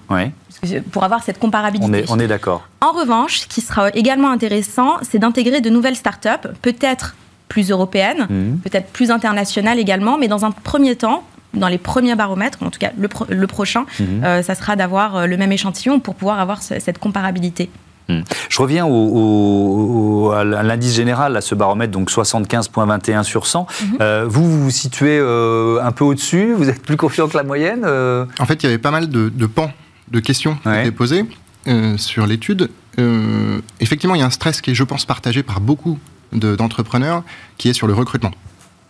pour 0.90 1.04
avoir 1.04 1.22
cette 1.22 1.38
comparabilité. 1.38 2.04
On 2.08 2.18
est, 2.18 2.26
d'accord. 2.26 2.66
En 2.80 2.92
revanche, 2.92 3.40
ce 3.40 3.46
qui 3.46 3.60
sera 3.60 3.90
également 3.90 4.30
intéressant, 4.30 4.94
c'est 5.02 5.18
d'intégrer 5.18 5.60
de 5.60 5.68
nouvelles 5.68 5.96
startups, 5.96 6.48
peut-être 6.62 7.14
plus 7.48 7.70
européenne, 7.70 8.26
Mhm. 8.30 8.58
peut-être 8.64 8.88
plus 8.90 9.10
internationale 9.10 9.78
également, 9.78 10.16
mais 10.18 10.28
dans 10.28 10.44
un 10.46 10.50
premier 10.50 10.96
temps, 10.96 11.24
dans 11.54 11.68
les 11.68 11.78
premiers 11.78 12.14
baromètres, 12.14 12.58
en 12.62 12.70
tout 12.70 12.78
cas 12.78 12.90
le, 12.98 13.06
pro- 13.08 13.26
le 13.28 13.46
prochain, 13.46 13.84
Mhm. 14.00 14.24
euh, 14.24 14.42
ça 14.42 14.54
sera 14.54 14.76
d'avoir 14.76 15.16
euh, 15.16 15.26
le 15.26 15.36
même 15.36 15.52
échantillon 15.52 16.00
pour 16.00 16.14
pouvoir 16.14 16.40
avoir 16.40 16.62
ce- 16.62 16.80
cette 16.80 16.98
comparabilité. 16.98 17.68
Je 18.08 18.62
reviens 18.62 18.86
au, 18.86 18.90
au- 18.90 20.26
au- 20.28 20.30
à 20.32 20.44
l'indice 20.44 20.94
général, 20.94 21.36
à 21.36 21.40
ce 21.40 21.54
baromètre, 21.54 21.92
donc 21.92 22.10
75,21 22.10 23.22
sur 23.24 23.46
100. 23.46 23.66
Mhm. 23.82 23.96
Euh, 24.00 24.24
vous, 24.28 24.48
vous 24.50 24.64
vous 24.64 24.70
situez 24.70 25.18
euh, 25.20 25.80
un 25.82 25.92
peu 25.92 26.04
au-dessus 26.04 26.54
Vous 26.54 26.68
êtes 26.68 26.82
plus 26.82 26.96
confiant 26.96 27.28
que 27.28 27.36
la 27.36 27.42
moyenne 27.42 27.82
euh 27.84 28.24
En 28.38 28.46
fait, 28.46 28.62
il 28.62 28.66
y 28.66 28.68
avait 28.68 28.78
pas 28.78 28.90
mal 28.90 29.08
de, 29.08 29.28
de 29.28 29.46
pans 29.46 29.72
de 30.10 30.20
questions 30.20 30.54
qui 30.62 30.68
Ouais. 30.68 30.82
étaient 30.82 30.92
posées 30.92 31.24
euh, 31.66 31.96
sur 31.96 32.26
l'étude. 32.26 32.70
Euh, 32.98 33.58
effectivement, 33.80 34.14
il 34.14 34.20
y 34.20 34.22
a 34.22 34.26
un 34.26 34.30
stress 34.30 34.60
qui 34.60 34.70
est, 34.70 34.74
je 34.74 34.84
pense, 34.84 35.04
partagé 35.04 35.42
par 35.42 35.60
beaucoup 35.60 35.98
de- 36.32 36.54
d'entrepreneurs, 36.56 37.22
qui 37.58 37.68
est 37.68 37.72
sur 37.74 37.86
le 37.88 37.92
recrutement. 37.94 38.30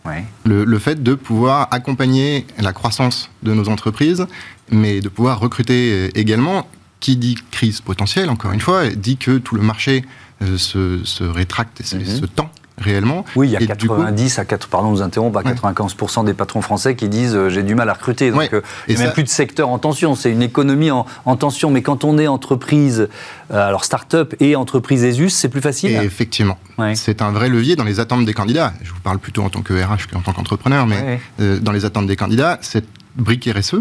Ouais. 0.05 0.23
Le, 0.45 0.63
le 0.63 0.79
fait 0.79 1.01
de 1.03 1.15
pouvoir 1.15 1.67
accompagner 1.71 2.45
la 2.59 2.71
croissance 2.71 3.29
de 3.43 3.53
nos 3.53 3.67
entreprises, 3.67 4.25
mais 4.71 5.01
de 5.01 5.09
pouvoir 5.09 5.39
recruter 5.39 6.17
également. 6.17 6.67
Qui 6.99 7.15
dit 7.15 7.35
crise 7.51 7.81
potentielle, 7.81 8.29
encore 8.29 8.51
une 8.51 8.61
fois, 8.61 8.87
dit 8.89 9.17
que 9.17 9.37
tout 9.37 9.55
le 9.55 9.61
marché 9.61 10.03
euh, 10.43 10.57
se, 10.57 11.03
se 11.03 11.23
rétracte 11.23 11.79
et 11.81 11.83
se, 11.83 11.95
Mhm. 11.97 12.05
se 12.05 12.25
tend 12.25 12.49
réellement. 12.79 13.25
Oui, 13.35 13.47
il 13.47 13.51
y 13.53 13.55
a 13.55 13.61
Et 13.61 13.65
du 13.65 13.87
coup- 13.87 13.95
90 13.95 14.37
à 14.37 14.45
4, 14.45 14.67
pardon, 14.67 14.91
nous 14.91 15.01
interrompre, 15.01 15.39
à 15.39 15.41
Ouais. 15.41 15.49
95% 15.51 16.23
des 16.23 16.35
patrons 16.35 16.61
français 16.61 16.95
qui 16.95 17.09
disent 17.09 17.35
euh, 17.35 17.49
j'ai 17.49 17.63
du 17.63 17.73
mal 17.73 17.89
à 17.89 17.93
recruter. 17.93 18.29
Donc 18.29 18.39
Ouais. 18.41 18.49
euh, 18.53 18.61
il 18.87 18.95
n'y 18.95 19.01
a 19.01 19.05
même 19.05 19.13
plus 19.13 19.23
de 19.23 19.29
secteur 19.29 19.69
en 19.69 19.79
tension, 19.79 20.13
c'est 20.13 20.31
une 20.31 20.43
économie 20.43 20.91
en, 20.91 21.07
en 21.25 21.35
tension. 21.37 21.71
Mais 21.71 21.81
quand 21.81 22.03
on 22.03 22.19
est 22.19 22.27
entreprise, 22.27 23.09
euh, 23.51 23.67
alors 23.67 23.83
start-up 23.83 24.35
et 24.39 24.55
entreprise 24.55 25.03
ESUS, 25.03 25.29
c'est 25.31 25.49
plus 25.49 25.61
facile. 25.61 25.91
Et 25.91 25.95
effectivement, 26.03 26.59
Ouais. 26.77 26.93
c'est 26.95 27.23
un 27.23 27.31
vrai 27.31 27.49
levier 27.49 27.75
dans 27.75 27.83
les 27.83 27.99
attentes 27.99 28.25
des 28.25 28.33
candidats. 28.35 28.73
Je 28.83 28.91
vous 28.91 28.99
parle 28.99 29.17
plutôt 29.17 29.41
en 29.43 29.49
tant 29.49 29.61
que 29.63 29.73
RH 29.73 30.07
qu'en 30.11 30.21
tant 30.21 30.33
qu'entrepreneur, 30.33 30.85
mais 30.85 31.19
dans 31.39 31.71
les 31.71 31.85
attentes 31.85 32.05
des 32.07 32.15
candidats, 32.15 32.59
cette 32.61 32.87
brique 33.15 33.49
RSE 33.51 33.77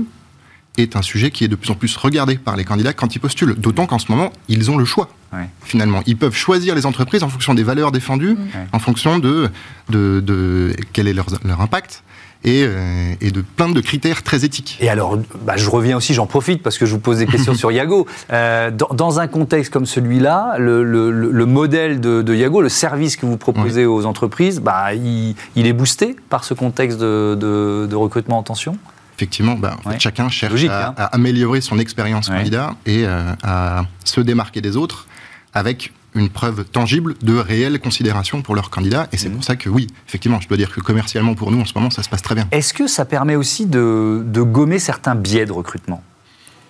est 0.77 0.97
un 0.97 1.03
sujet 1.03 1.31
qui 1.31 1.45
est 1.45 1.49
de 1.49 1.57
plus 1.57 1.71
en 1.71 1.75
plus 1.75 1.97
regardé 1.97 2.37
par 2.37 2.57
les 2.57 2.65
candidats 2.65 2.93
quand 2.93 3.15
ils 3.15 3.19
postulent. 3.19 3.55
D'autant 3.55 3.87
qu'en 3.87 3.99
ce 3.99 4.11
moment, 4.11 4.31
ils 4.49 4.71
ont 4.71 4.77
le 4.77 4.85
choix. 4.85 5.09
Ouais. 5.33 5.49
Finalement, 5.65 6.03
ils 6.07 6.17
peuvent 6.17 6.35
choisir 6.37 6.75
les 6.75 6.87
entreprises 6.87 7.23
en 7.23 7.29
fonction 7.29 7.55
des 7.55 7.63
valeurs 7.63 7.93
défendues, 7.93 8.31
Ouais. 8.37 8.67
en 8.73 8.79
fonction 8.79 9.19
de, 9.19 9.49
de, 9.91 10.21
de 10.21 10.75
quel 10.93 11.09
est 11.09 11.13
leur, 11.13 11.27
leur 11.45 11.61
impact 11.61 12.03
et, 12.45 12.63
euh, 12.65 13.13
et 13.21 13.31
de 13.33 13.41
plein 13.41 13.69
de 13.69 13.81
critères 13.81 14.23
très 14.23 14.45
éthiques. 14.45 14.79
Et 14.81 14.89
alors, 14.89 15.19
bah, 15.45 15.57
je 15.57 15.69
reviens 15.69 15.97
aussi, 15.97 16.15
j'en 16.15 16.27
profite 16.27 16.63
parce 16.63 16.79
que 16.79 16.87
je 16.87 16.93
vous 16.93 17.01
pose 17.01 17.19
des 17.19 17.27
questions 17.27 17.55
sur 17.63 17.73
Yago. 17.73 18.07
Euh, 18.33 18.71
dans, 18.71 18.89
dans 18.95 19.19
un 19.19 19.27
contexte 19.27 19.73
comme 19.73 19.87
celui-là, 19.87 20.57
le, 20.59 20.85
le- 20.85 21.11
le- 21.11 21.31
le 21.33 21.47
modèle 21.47 22.01
de, 22.01 22.23
de 22.23 22.35
Yago, 22.35 22.61
le 22.63 22.69
service 22.69 23.17
que 23.17 23.27
vous 23.27 23.37
proposez 23.37 23.85
aux 23.87 24.07
entreprises, 24.07 24.61
bah, 24.61 24.95
il, 24.95 25.35
il 25.57 25.67
est 25.67 25.73
boosté 25.73 26.15
par 26.29 26.45
ce 26.45 26.55
contexte 26.55 26.99
de, 26.99 27.37
de- 27.41 27.87
de 27.91 27.97
recrutement 27.97 28.39
en 28.39 28.43
tension? 28.45 28.77
Effectivement, 29.17 29.55
bah, 29.55 29.77
en 29.79 29.83
fait, 29.83 29.89
Ouais. 29.91 29.99
chacun 30.01 30.29
cherche 30.29 30.53
Logique, 30.53 30.71
à, 30.71 30.89
hein. 30.89 30.95
à 30.99 31.07
améliorer 31.07 31.61
son 31.61 31.79
expérience 31.79 32.29
Ouais. 32.29 32.37
candidat 32.37 32.75
et 32.85 33.05
euh, 33.07 33.33
à 33.43 33.85
se 34.05 34.21
démarquer 34.21 34.61
des 34.61 34.77
autres 34.77 35.07
avec 35.55 35.93
une 36.15 36.29
preuve 36.29 36.65
tangible 36.65 37.15
de 37.23 37.35
réelle 37.37 37.79
considération 37.81 38.43
pour 38.43 38.55
leur 38.55 38.69
candidat. 38.71 39.07
Et 39.13 39.17
c'est 39.17 39.29
Mhm. 39.29 39.35
pour 39.37 39.45
ça 39.45 39.57
que 39.57 39.69
oui, 39.71 39.87
effectivement, 40.07 40.41
je 40.41 40.49
dois 40.49 40.57
dire 40.59 40.71
que 40.71 40.81
commercialement 40.81 41.35
pour 41.35 41.51
nous 41.51 41.61
en 41.61 41.65
ce 41.65 41.73
moment, 41.75 41.91
ça 41.91 42.03
se 42.03 42.09
passe 42.11 42.23
très 42.23 42.35
bien. 42.35 42.47
Est-ce 42.53 42.75
que 42.75 42.87
ça 42.87 43.05
permet 43.07 43.37
aussi 43.37 43.67
de, 43.67 44.23
de 44.25 44.43
gommer 44.43 44.79
certains 44.79 45.15
biais 45.15 45.47
de 45.47 45.53
recrutement? 45.53 46.03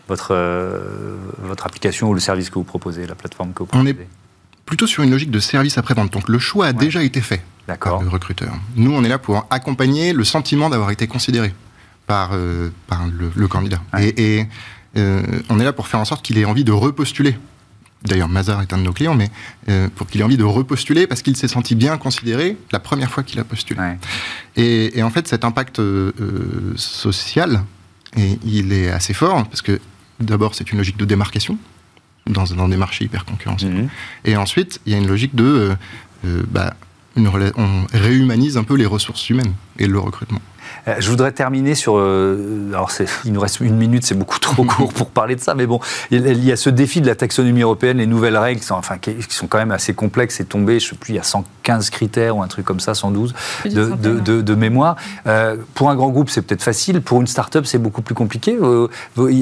Votre, 0.09 0.29
euh, 0.35 1.17
votre 1.43 1.67
application 1.67 2.09
ou 2.11 2.15
le 2.15 2.21
service 2.21 2.49
que 2.49 2.55
vous 2.55 2.65
proposez, 2.65 3.07
la 3.07 3.17
plateforme 3.17 3.53
que 3.53 3.61
vous 3.65 3.69
On 3.73 3.79
proposez? 3.79 3.91
est- 3.91 4.09
Plutôt 4.67 4.87
sur 4.89 5.03
une 5.05 5.11
logique 5.13 5.31
de 5.31 5.39
service 5.39 5.79
après-vente. 5.79 6.13
Donc 6.13 6.29
le 6.29 6.39
choix 6.41 6.67
a 6.67 6.73
déjà 6.73 7.03
été 7.05 7.21
fait 7.21 7.41
par 7.81 8.03
le 8.03 8.09
recruteur. 8.09 8.53
Nous, 8.77 8.93
on 8.93 9.03
est 9.05 9.09
là 9.09 9.19
pour 9.19 9.47
accompagner 9.51 10.13
le 10.13 10.25
sentiment 10.25 10.69
d'avoir 10.71 10.91
été 10.91 11.07
considéré 11.07 11.55
par, 12.07 12.31
euh, 12.33 12.71
par 12.87 13.07
le, 13.07 13.31
le 13.35 13.49
candidat. 13.49 13.81
Ouais. 13.93 14.09
Et, 14.09 14.39
et, 14.39 14.47
euh, 14.97 15.23
on 15.49 15.61
est 15.61 15.65
là 15.65 15.73
pour 15.73 15.89
faire 15.89 16.01
en 16.01 16.05
sorte 16.05 16.25
qu'il 16.25 16.39
ait 16.39 16.45
envie 16.45 16.65
de 16.65 16.73
repostuler. 16.73 17.37
D'ailleurs, 18.05 18.29
Mazar 18.29 18.63
est 18.63 18.73
un 18.73 18.79
de 18.79 18.83
nos 18.83 18.93
clients, 18.93 19.15
mais 19.15 19.31
euh, 19.69 19.89
pour 19.95 20.07
qu'il 20.07 20.21
ait 20.21 20.25
envie 20.25 20.37
de 20.37 20.45
repostuler 20.45 21.07
parce 21.07 21.23
qu'il 21.23 21.37
s'est 21.37 21.49
senti 21.49 21.75
bien 21.75 21.99
considéré 21.99 22.57
la 22.71 22.79
première 22.79 23.11
fois 23.11 23.23
qu'il 23.23 23.41
a 23.41 23.45
postulé. 23.45 23.81
Ouais. 23.81 23.99
Et, 24.57 24.99
et 24.99 25.03
en 25.03 25.11
fait, 25.11 25.27
cet 25.27 25.45
impact 25.45 25.81
social, 26.77 27.65
et 28.17 28.39
il 28.45 28.73
est 28.73 28.91
assez 28.91 29.13
fort 29.13 29.47
parce 29.49 29.63
que 29.63 29.81
d'abord, 30.21 30.55
c'est 30.55 30.71
une 30.71 30.79
logique 30.79 30.97
de 30.97 31.05
démarcation 31.05 31.59
dans, 32.27 32.45
dans 32.45 32.69
des 32.69 32.77
marchés 32.77 33.05
hyper 33.05 33.25
concurrentiels. 33.25 33.73
Mhm. 33.73 33.89
Et 34.25 34.37
ensuite, 34.37 34.81
il 34.87 34.93
y 34.93 34.95
a 34.95 34.99
une 34.99 35.09
logique 35.09 35.35
de. 35.35 35.77
bah, 36.51 36.75
une 37.17 37.29
on 37.29 37.87
réhumanise 37.93 38.57
un 38.57 38.65
peu 38.65 38.75
les 38.75 38.87
ressources 38.87 39.29
humaines 39.31 39.55
et 39.79 39.87
le 39.87 39.99
recrutement. 39.99 40.41
Euh, 40.89 40.95
Je 40.99 41.11
voudrais 41.11 41.33
terminer 41.33 41.75
sur. 41.75 41.97
euh, 41.99 42.69
alors, 42.73 42.91
il 43.25 43.33
nous 43.33 43.41
reste 43.41 43.61
une 43.61 43.77
minute, 43.77 44.05
c'est 44.05 44.15
beaucoup 44.15 44.39
trop 44.39 44.65
court 44.77 44.93
pour 44.93 45.09
parler 45.11 45.37
de 45.37 45.41
ça, 45.41 45.55
mais 45.55 45.67
bon, 45.67 45.81
il 46.11 46.45
y 46.45 46.53
a 46.53 46.57
ce 46.57 46.71
défi 46.71 47.01
de 47.01 47.07
la 47.07 47.15
taxonomie 47.15 47.63
européenne, 47.63 47.99
les 47.99 48.07
nouvelles 48.07 48.37
règles, 48.37 48.61
qui 48.61 48.67
sont, 48.67 48.75
enfin, 48.75 48.99
qui 48.99 49.15
sont 49.31 49.47
quand 49.47 49.59
même 49.59 49.71
assez 49.73 49.95
complexes 49.95 50.41
et 50.41 50.45
tombées, 50.45 50.79
je 50.81 50.87
ne 50.87 50.91
sais 50.91 50.97
plus, 50.97 51.13
il 51.15 51.17
y 51.17 51.21
a 51.21 51.23
115 51.23 51.91
critères 51.91 52.37
ou 52.37 52.43
un 52.43 52.49
truc 52.49 52.65
comme 52.65 52.81
ça, 52.81 52.95
112 52.95 53.35
Plus 53.61 53.71
d'une 53.71 53.79
de, 53.79 53.85
de- 53.85 53.91
centaine, 53.91 54.21
de- 54.25 54.43
de 54.43 54.55
mémoire. 54.55 54.97
Euh, 55.27 55.57
pour 55.75 55.91
un 55.91 55.97
grand 55.97 56.09
groupe, 56.11 56.31
c'est 56.31 56.43
peut-être 56.43 56.63
facile, 56.63 57.01
pour 57.03 57.21
une 57.21 57.27
start-up, 57.27 57.65
c'est 57.67 57.79
beaucoup 57.79 58.03
plus 58.03 58.15
compliqué. 58.15 58.57
Euh, 58.61 58.89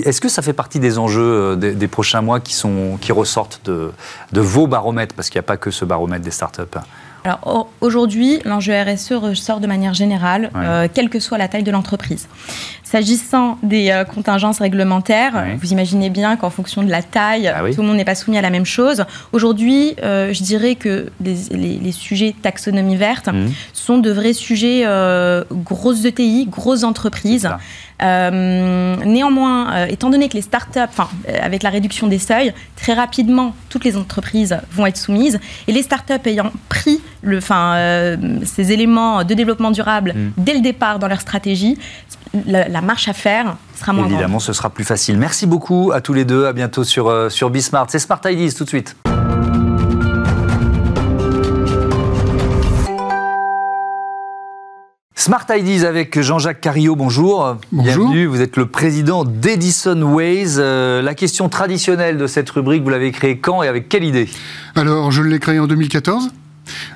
Est-ce 0.04 0.20
que 0.20 0.28
ça 0.28 0.42
fait 0.42 0.52
partie 0.52 0.80
des 0.80 0.98
enjeux 0.98 1.56
des, 1.56 1.72
des 1.72 1.88
prochains 1.88 2.20
mois 2.22 2.40
qui, 2.40 2.54
sont, 2.54 2.98
qui 3.00 3.12
ressortent 3.12 3.60
de, 3.64 3.90
de 4.32 4.40
vos 4.40 4.66
baromètres? 4.66 5.14
Parce 5.14 5.30
qu'il 5.30 5.38
n'y 5.38 5.44
a 5.44 5.48
pas 5.48 5.56
que 5.56 5.70
ce 5.70 5.84
baromètre 5.84 6.24
des 6.24 6.30
start-up. 6.30 6.76
Alors 7.26 7.40
au- 7.46 7.86
aujourd'hui, 7.86 8.38
l'enjeu 8.44 8.74
RSE 8.74 9.12
ressort 9.12 9.58
de 9.60 9.66
manière 9.66 9.94
générale, 9.94 10.50
Ouais. 10.54 10.60
euh, 10.62 10.88
quelle 10.92 11.08
que 11.08 11.18
soit 11.20 11.38
la 11.38 11.48
taille 11.48 11.62
de 11.62 11.70
l'entreprise. 11.70 12.28
S'agissant 12.82 13.56
des 13.62 13.90
euh, 13.90 14.04
contingences 14.04 14.58
réglementaires, 14.58 15.32
Ouais. 15.34 15.56
vous 15.58 15.72
imaginez 15.72 16.10
bien 16.10 16.36
qu'en 16.36 16.50
fonction 16.50 16.82
de 16.82 16.90
la 16.90 17.02
taille, 17.02 17.48
Ah 17.48 17.64
oui. 17.64 17.74
tout 17.74 17.80
le 17.80 17.88
monde 17.88 17.96
n'est 17.96 18.04
pas 18.04 18.14
soumis 18.14 18.36
à 18.36 18.42
la 18.42 18.50
même 18.50 18.66
chose. 18.66 19.06
Aujourd'hui, 19.32 19.94
euh, 20.02 20.34
je 20.34 20.42
dirais 20.42 20.74
que 20.74 21.06
les, 21.22 21.34
les- 21.50 21.78
les 21.78 21.92
sujets 21.92 22.34
taxonomie 22.42 22.96
verte 22.96 23.28
Mhm. 23.28 23.50
sont 23.72 23.96
de 23.96 24.10
vrais 24.10 24.34
sujets 24.34 24.84
grosses 25.50 26.04
ETI, 26.04 26.44
grosses 26.50 26.84
entreprises. 26.84 27.48
Euh, 28.04 28.96
néanmoins, 29.04 29.72
euh, 29.72 29.86
étant 29.86 30.10
donné 30.10 30.28
que 30.28 30.34
les 30.34 30.42
startups, 30.42 30.78
enfin, 30.78 31.08
euh, 31.28 31.38
avec 31.42 31.62
la 31.62 31.70
réduction 31.70 32.06
des 32.06 32.18
seuils, 32.18 32.52
très 32.76 32.92
rapidement, 32.94 33.54
toutes 33.70 33.84
les 33.84 33.96
entreprises 33.96 34.56
vont 34.72 34.86
être 34.86 34.96
soumises. 34.98 35.40
Et 35.68 35.72
les 35.72 35.82
startups 35.82 36.12
ayant 36.26 36.52
pris 36.68 37.00
le, 37.22 37.40
euh, 37.50 38.16
ces 38.44 38.72
éléments 38.72 39.24
de 39.24 39.34
développement 39.34 39.70
durable 39.70 40.12
Mm. 40.14 40.30
dès 40.36 40.54
le 40.54 40.60
départ 40.60 40.98
dans 40.98 41.08
leur 41.08 41.20
stratégie, 41.20 41.78
la, 42.46 42.68
la 42.68 42.80
marche 42.80 43.08
à 43.08 43.12
faire 43.12 43.56
sera 43.76 43.92
moins 43.92 44.02
grande. 44.04 44.12
Évidemment, 44.14 44.38
ce 44.40 44.52
sera 44.52 44.70
plus 44.70 44.84
facile. 44.84 45.16
Merci 45.18 45.46
beaucoup 45.46 45.92
à 45.92 46.00
tous 46.00 46.12
les 46.12 46.24
deux. 46.24 46.46
À 46.46 46.52
bientôt 46.52 46.84
sur, 46.84 47.08
euh, 47.08 47.28
sur 47.30 47.48
Bismart. 47.50 47.86
C'est 47.88 47.98
Smart 47.98 48.20
Ideas 48.26 48.54
tout 48.56 48.64
de 48.64 48.68
suite. 48.68 48.96
Smart 55.24 55.46
Ideas 55.48 55.88
avec 55.88 56.20
Jean-Jacques 56.20 56.60
Cario, 56.60 56.96
bonjour. 56.96 57.56
Bonjour. 57.72 57.94
Bienvenue, 58.08 58.26
vous 58.26 58.42
êtes 58.42 58.58
le 58.58 58.66
président 58.66 59.24
d'Edison 59.24 60.02
Ways. 60.02 60.56
Euh, 60.58 61.00
la 61.00 61.14
question 61.14 61.48
traditionnelle 61.48 62.18
de 62.18 62.26
cette 62.26 62.50
rubrique, 62.50 62.82
vous 62.82 62.90
l'avez 62.90 63.10
créée 63.10 63.38
quand 63.38 63.62
et 63.62 63.68
avec 63.68 63.88
quelle 63.88 64.04
idée? 64.04 64.28
Alors, 64.74 65.10
je 65.12 65.22
l'ai 65.22 65.38
créé 65.38 65.58
en 65.58 65.66
2014 65.66 66.28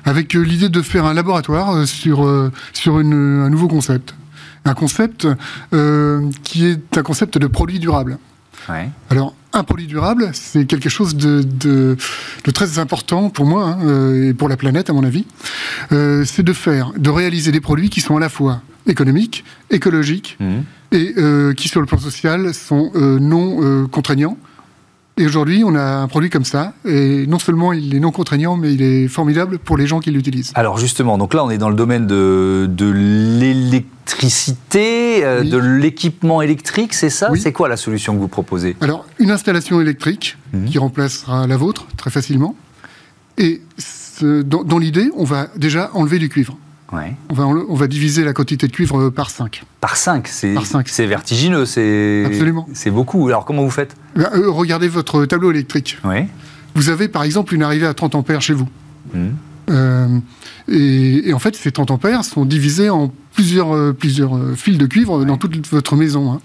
avec 0.05 0.35
euh, 0.35 0.41
l'idée 0.41 0.69
de 0.69 0.83
faire 0.83 1.05
un 1.05 1.15
laboratoire 1.15 1.71
euh, 1.75 1.85
sur, 1.87 2.29
sur 2.71 2.99
une- 2.99 3.41
un 3.41 3.49
nouveau 3.49 3.67
concept. 3.67 4.13
Un 4.63 4.75
concept 4.75 5.27
euh, 5.73 6.29
qui 6.43 6.67
est 6.67 6.99
un 6.99 7.01
concept 7.01 7.39
de 7.39 7.47
produit 7.47 7.79
durable. 7.79 8.19
Ouais. 8.69 8.89
Alors, 9.09 9.33
un 9.53 9.63
produit 9.63 9.87
durable, 9.87 10.29
c'est 10.33 10.65
quelque 10.65 10.89
chose 10.89 11.15
de, 11.15 11.41
de- 11.43 11.97
de 12.43 12.51
très 12.51 12.77
important 12.79 13.29
pour 13.29 13.45
moi 13.45 13.65
hein, 13.65 13.79
euh, 13.83 14.29
et 14.29 14.33
pour 14.33 14.47
la 14.49 14.57
planète, 14.57 14.89
à 14.89 14.93
mon 14.93 15.03
avis. 15.03 15.25
Euh, 15.91 16.23
c'est 16.25 16.43
de 16.43 16.53
faire, 16.53 16.91
de 16.97 17.09
réaliser 17.09 17.51
des 17.51 17.61
produits 17.61 17.89
qui 17.89 17.99
sont 18.01 18.15
à 18.17 18.19
la 18.19 18.29
fois 18.29 18.61
économiques, 18.87 19.43
écologiques 19.71 20.37
Mhm. 20.39 20.63
et 20.91 21.13
euh, 21.17 21.53
qui, 21.53 21.67
sur 21.67 21.79
le 21.81 21.87
plan 21.87 21.97
social, 21.97 22.53
sont 22.53 22.91
euh, 22.95 23.19
non 23.19 23.87
contraignants. 23.87 24.37
Et 25.19 25.25
aujourd'hui, 25.25 25.63
on 25.65 25.75
a 25.75 25.81
un 25.83 26.07
produit 26.07 26.29
comme 26.29 26.45
ça, 26.45 26.71
et 26.85 27.27
non 27.27 27.39
seulement 27.39 27.73
il 27.73 27.93
est 27.93 27.99
non 27.99 28.11
contraignant, 28.11 28.55
mais 28.55 28.73
il 28.73 28.81
est 28.81 29.09
formidable 29.09 29.59
pour 29.59 29.75
les 29.75 29.85
gens 29.85 29.99
qui 29.99 30.11
l'utilisent. 30.11 30.53
Alors 30.55 30.77
justement, 30.77 31.17
donc 31.17 31.33
là 31.33 31.43
on 31.43 31.49
est 31.49 31.57
dans 31.57 31.67
le 31.69 31.75
domaine 31.75 32.07
de, 32.07 32.69
de 32.71 32.89
l'électricité, 32.89 35.25
euh, 35.25 35.41
Oui. 35.41 35.49
de 35.49 35.57
l'équipement 35.57 36.41
électrique, 36.41 36.93
c'est 36.93 37.09
ça? 37.09 37.29
Oui. 37.33 37.41
C'est 37.41 37.51
quoi 37.51 37.67
la 37.67 37.75
solution 37.75 38.13
que 38.15 38.19
vous 38.19 38.29
proposez? 38.29 38.77
Alors, 38.79 39.05
une 39.19 39.31
installation 39.31 39.81
électrique 39.81 40.37
Mhm. 40.53 40.65
qui 40.69 40.77
remplacera 40.79 41.47
la 41.47 41.57
vôtre 41.57 41.85
très 41.97 42.11
facilement. 42.11 42.55
Et 43.37 43.61
dans 44.21 44.77
l'idée, 44.79 45.11
on 45.17 45.25
va 45.25 45.47
déjà 45.57 45.91
enlever 45.93 46.17
du 46.19 46.29
cuivre. 46.29 46.57
Ouais. 46.91 47.15
On 47.29 47.33
va, 47.35 47.43
enle- 47.43 47.65
on 47.69 47.75
va 47.75 47.87
diviser 47.87 48.23
la 48.23 48.33
quantité 48.33 48.67
de 48.67 48.71
cuivre 48.71 48.99
euh, 48.99 49.11
par 49.11 49.29
5. 49.29 49.63
Par 49.79 49.95
5, 49.95 50.27
c'est 50.27 50.53
Par 50.55 50.65
cinq. 50.65 50.87
c'est 50.89 51.05
vertigineux, 51.05 51.65
c'est 51.65 52.23
Absolument. 52.25 52.67
c'est 52.73 52.89
beaucoup. 52.89 53.27
Alors 53.27 53.45
comment 53.45 53.63
vous 53.63 53.69
faites? 53.69 53.95
Regardez 54.15 54.87
votre 54.87 55.25
tableau 55.25 55.51
électrique. 55.51 55.97
Vous 56.75 56.89
avez 56.89 57.07
par 57.07 57.23
exemple 57.23 57.53
une 57.53 57.61
arrivée 57.63 57.85
à 57.85 57.93
30 57.93 58.15
ampères 58.15 58.41
chez 58.41 58.53
vous. 58.53 58.67
Mhm. 59.13 60.21
et, 60.67 61.31
en 61.33 61.39
fait, 61.39 61.55
ces 61.55 61.71
30 61.71 61.91
ampères 61.91 62.23
sont 62.25 62.43
divisés 62.45 62.89
en 62.89 63.13
plusieurs, 63.33 63.93
plusieurs 63.95 64.37
fils 64.55 64.77
de 64.77 64.85
cuivre 64.87 65.23
dans 65.25 65.37
toute 65.37 65.67
votre 65.67 65.95
maison. 65.95 66.39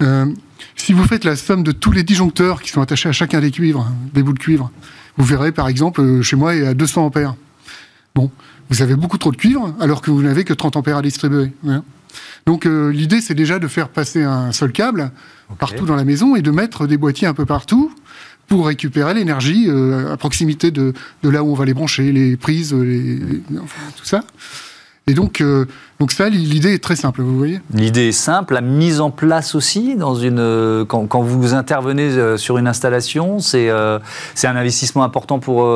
Hein. 0.00 0.32
si 0.76 0.92
vous 0.92 1.04
faites 1.04 1.24
la 1.24 1.34
somme 1.36 1.62
de 1.64 1.72
tous 1.72 1.90
les 1.92 2.02
disjoncteurs 2.04 2.62
qui 2.62 2.70
sont 2.70 2.80
attachés 2.80 3.08
à 3.08 3.12
chacun 3.12 3.40
des 3.40 3.50
cuivres, 3.50 3.90
des 4.12 4.22
bouts 4.22 4.32
de 4.32 4.38
cuivre, 4.38 4.70
vous 5.16 5.24
verrez 5.24 5.50
par 5.52 5.68
exemple, 5.68 6.22
chez 6.22 6.36
moi, 6.36 6.54
il 6.54 6.62
y 6.62 6.66
a 6.66 6.74
200 6.74 7.06
ampères. 7.06 7.34
Bon, 8.14 8.30
vous 8.70 8.82
avez 8.82 8.96
beaucoup 8.96 9.18
trop 9.18 9.30
de 9.30 9.36
cuivre 9.36 9.74
alors 9.80 10.02
que 10.02 10.10
vous 10.10 10.22
n'avez 10.22 10.44
que 10.44 10.52
30 10.52 10.76
ampères 10.76 10.96
à 10.96 11.02
distribuer. 11.02 11.52
Donc 12.46 12.66
euh, 12.66 12.90
l'idée, 12.90 13.20
c'est 13.20 13.34
déjà 13.34 13.58
de 13.58 13.68
faire 13.68 13.88
passer 13.88 14.22
un 14.22 14.52
seul 14.52 14.72
câble 14.72 15.10
partout 15.58 15.86
dans 15.86 15.96
la 15.96 16.04
maison 16.04 16.36
et 16.36 16.42
de 16.42 16.50
mettre 16.50 16.86
des 16.86 16.96
boîtiers 16.96 17.26
un 17.26 17.34
peu 17.34 17.46
partout 17.46 17.94
pour 18.46 18.66
récupérer 18.66 19.14
l'énergie 19.14 19.66
euh, 19.68 20.12
à 20.12 20.16
proximité 20.16 20.70
de, 20.70 20.92
là 21.22 21.42
où 21.42 21.50
on 21.50 21.54
va 21.54 21.64
les 21.64 21.74
brancher, 21.74 22.12
les 22.12 22.36
prises, 22.36 22.70
tout 22.70 24.04
ça. 24.04 24.24
Et 25.06 25.12
donc, 25.12 25.42
euh, 25.42 25.66
donc 26.00 26.12
ça, 26.12 26.30
l'idée 26.30 26.72
est 26.72 26.82
très 26.82 26.96
simple, 26.96 27.20
vous 27.20 27.36
voyez. 27.36 27.60
L'idée 27.74 28.08
est 28.08 28.12
simple, 28.12 28.54
la 28.54 28.62
mise 28.62 29.02
en 29.02 29.10
place 29.10 29.54
aussi, 29.54 29.96
dans 29.96 30.14
une, 30.14 30.38
euh, 30.38 30.86
quand, 30.86 31.06
quand 31.06 31.20
vous 31.20 31.52
intervenez 31.52 32.08
euh, 32.08 32.38
sur 32.38 32.56
une 32.56 32.66
installation, 32.66 33.38
c'est 33.38 33.70
c'est 34.34 34.46
un 34.46 34.56
investissement 34.56 35.04
important 35.04 35.38
pour, 35.38 35.68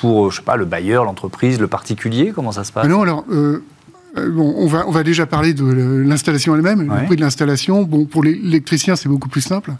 pour, 0.00 0.30
je 0.30 0.36
sais 0.36 0.42
pas, 0.42 0.56
le 0.56 0.64
bailleur, 0.64 1.04
l'entreprise, 1.04 1.60
le 1.60 1.68
particulier 1.68 2.32
Comment 2.34 2.52
ça 2.52 2.64
se 2.64 2.72
passe? 2.72 2.88
Non, 2.88 3.02
alors, 3.02 3.24
bon, 3.26 4.54
on, 4.56 4.66
va, 4.66 4.84
on 4.86 4.90
va 4.90 5.02
déjà 5.02 5.26
parler 5.26 5.52
de 5.52 5.64
l'installation 5.64 6.54
elle-même, 6.54 6.82
le 6.82 7.06
prix 7.06 7.16
de 7.16 7.20
l'installation. 7.20 7.82
Bon, 7.82 8.06
pour 8.06 8.22
l'électricien, 8.22 8.96
c'est 8.96 9.08
beaucoup 9.08 9.28
plus 9.28 9.42
simple 9.42 9.72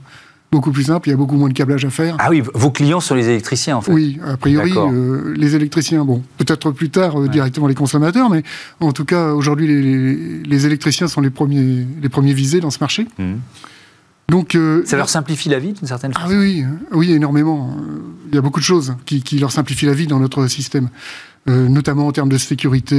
beaucoup 0.55 0.71
plus 0.71 0.85
simple, 0.85 1.09
il 1.09 1.11
y 1.11 1.14
a 1.14 1.17
beaucoup 1.17 1.37
moins 1.37 1.49
de 1.49 1.55
câblage 1.55 1.85
à 1.85 1.90
faire. 1.90 2.17
Ah 2.19 2.29
oui, 2.31 2.43
vos 2.55 2.71
clients 2.71 3.01
sont 3.01 3.14
les 3.14 3.29
électriciens 3.29 3.77
en 3.77 3.81
fait 3.81 3.93
Oui, 3.93 4.19
a 4.25 4.37
priori, 4.37 4.73
euh, 4.77 5.35
les 5.37 5.57
électriciens, 5.57 6.05
bon, 6.05 6.23
peut-être 6.38 6.71
plus 6.71 6.90
tard 6.90 7.21
euh, 7.21 7.29
directement 7.29 7.67
les 7.67 7.75
consommateurs, 7.75 8.31
mais 8.31 8.43
en 8.81 8.93
tout 8.93 9.05
cas, 9.05 9.33
aujourd'hui, 9.33 10.43
les, 10.45 10.67
électriciens 10.67 11.09
sont 11.09 11.21
les 11.21 11.31
premiers, 11.31 11.87
les 12.01 12.09
premiers 12.09 12.33
visés 12.33 12.61
dans 12.61 12.71
ce 12.71 12.79
marché. 12.81 13.07
Mmh. 13.19 13.35
Donc, 14.29 14.55
euh, 14.55 14.83
ça 14.87 14.97
leur 14.97 15.09
simplifie 15.09 15.49
la 15.49 15.59
vie 15.59 15.73
d'une 15.73 15.87
certaine 15.87 16.13
façon 16.13 16.27
Ah 16.29 16.31
oui, 16.31 16.65
oui, 16.65 16.77
oui, 16.93 17.13
énormément. 17.13 17.77
Il 18.29 18.35
y 18.35 18.39
a 18.39 18.41
beaucoup 18.41 18.61
de 18.61 18.65
choses 18.65 18.97
qui, 19.05 19.23
qui 19.23 19.39
leur 19.39 19.53
simplifient 19.53 19.87
la 19.87 19.95
vie 19.95 20.07
dans 20.07 20.19
notre 20.19 20.47
système. 20.47 20.89
Euh, 21.47 21.69
notamment 21.69 22.07
en 22.07 22.13
termes 22.13 22.31
de 22.31 22.39
sécurité 22.39 22.97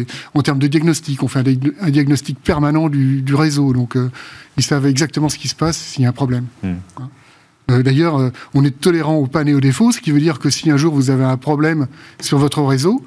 et 0.00 0.06
en 0.34 0.42
termes 0.42 0.58
de 0.58 0.66
diagnostic. 0.66 1.22
On 1.22 1.28
fait 1.28 1.38
un, 1.38 1.90
diagnostic 1.90 2.38
permanent 2.38 2.90
du, 2.90 3.34
réseau, 3.34 3.72
donc 3.72 3.96
euh, 3.96 4.10
ils 4.58 4.62
savent 4.62 4.84
exactement 4.84 5.30
ce 5.30 5.38
qui 5.38 5.48
se 5.48 5.54
passe 5.54 5.78
s'il 5.78 6.02
y 6.02 6.06
a 6.06 6.10
un 6.10 6.12
problème. 6.12 6.44
Hmm. 6.62 6.74
Hein. 6.98 7.08
Euh, 7.70 7.82
d'ailleurs, 7.82 8.30
on 8.52 8.62
est 8.62 8.78
tolérant 8.78 9.14
aux 9.14 9.26
pannes 9.26 9.48
et 9.48 9.54
aux 9.54 9.60
défauts, 9.60 9.90
ce 9.90 10.00
qui 10.00 10.10
veut 10.10 10.20
dire 10.20 10.38
que 10.38 10.50
si 10.50 10.70
un 10.70 10.76
jour 10.76 10.92
vous 10.92 11.08
avez 11.08 11.24
un 11.24 11.38
problème 11.38 11.86
sur 12.20 12.36
votre 12.36 12.62
réseau, 12.62 13.02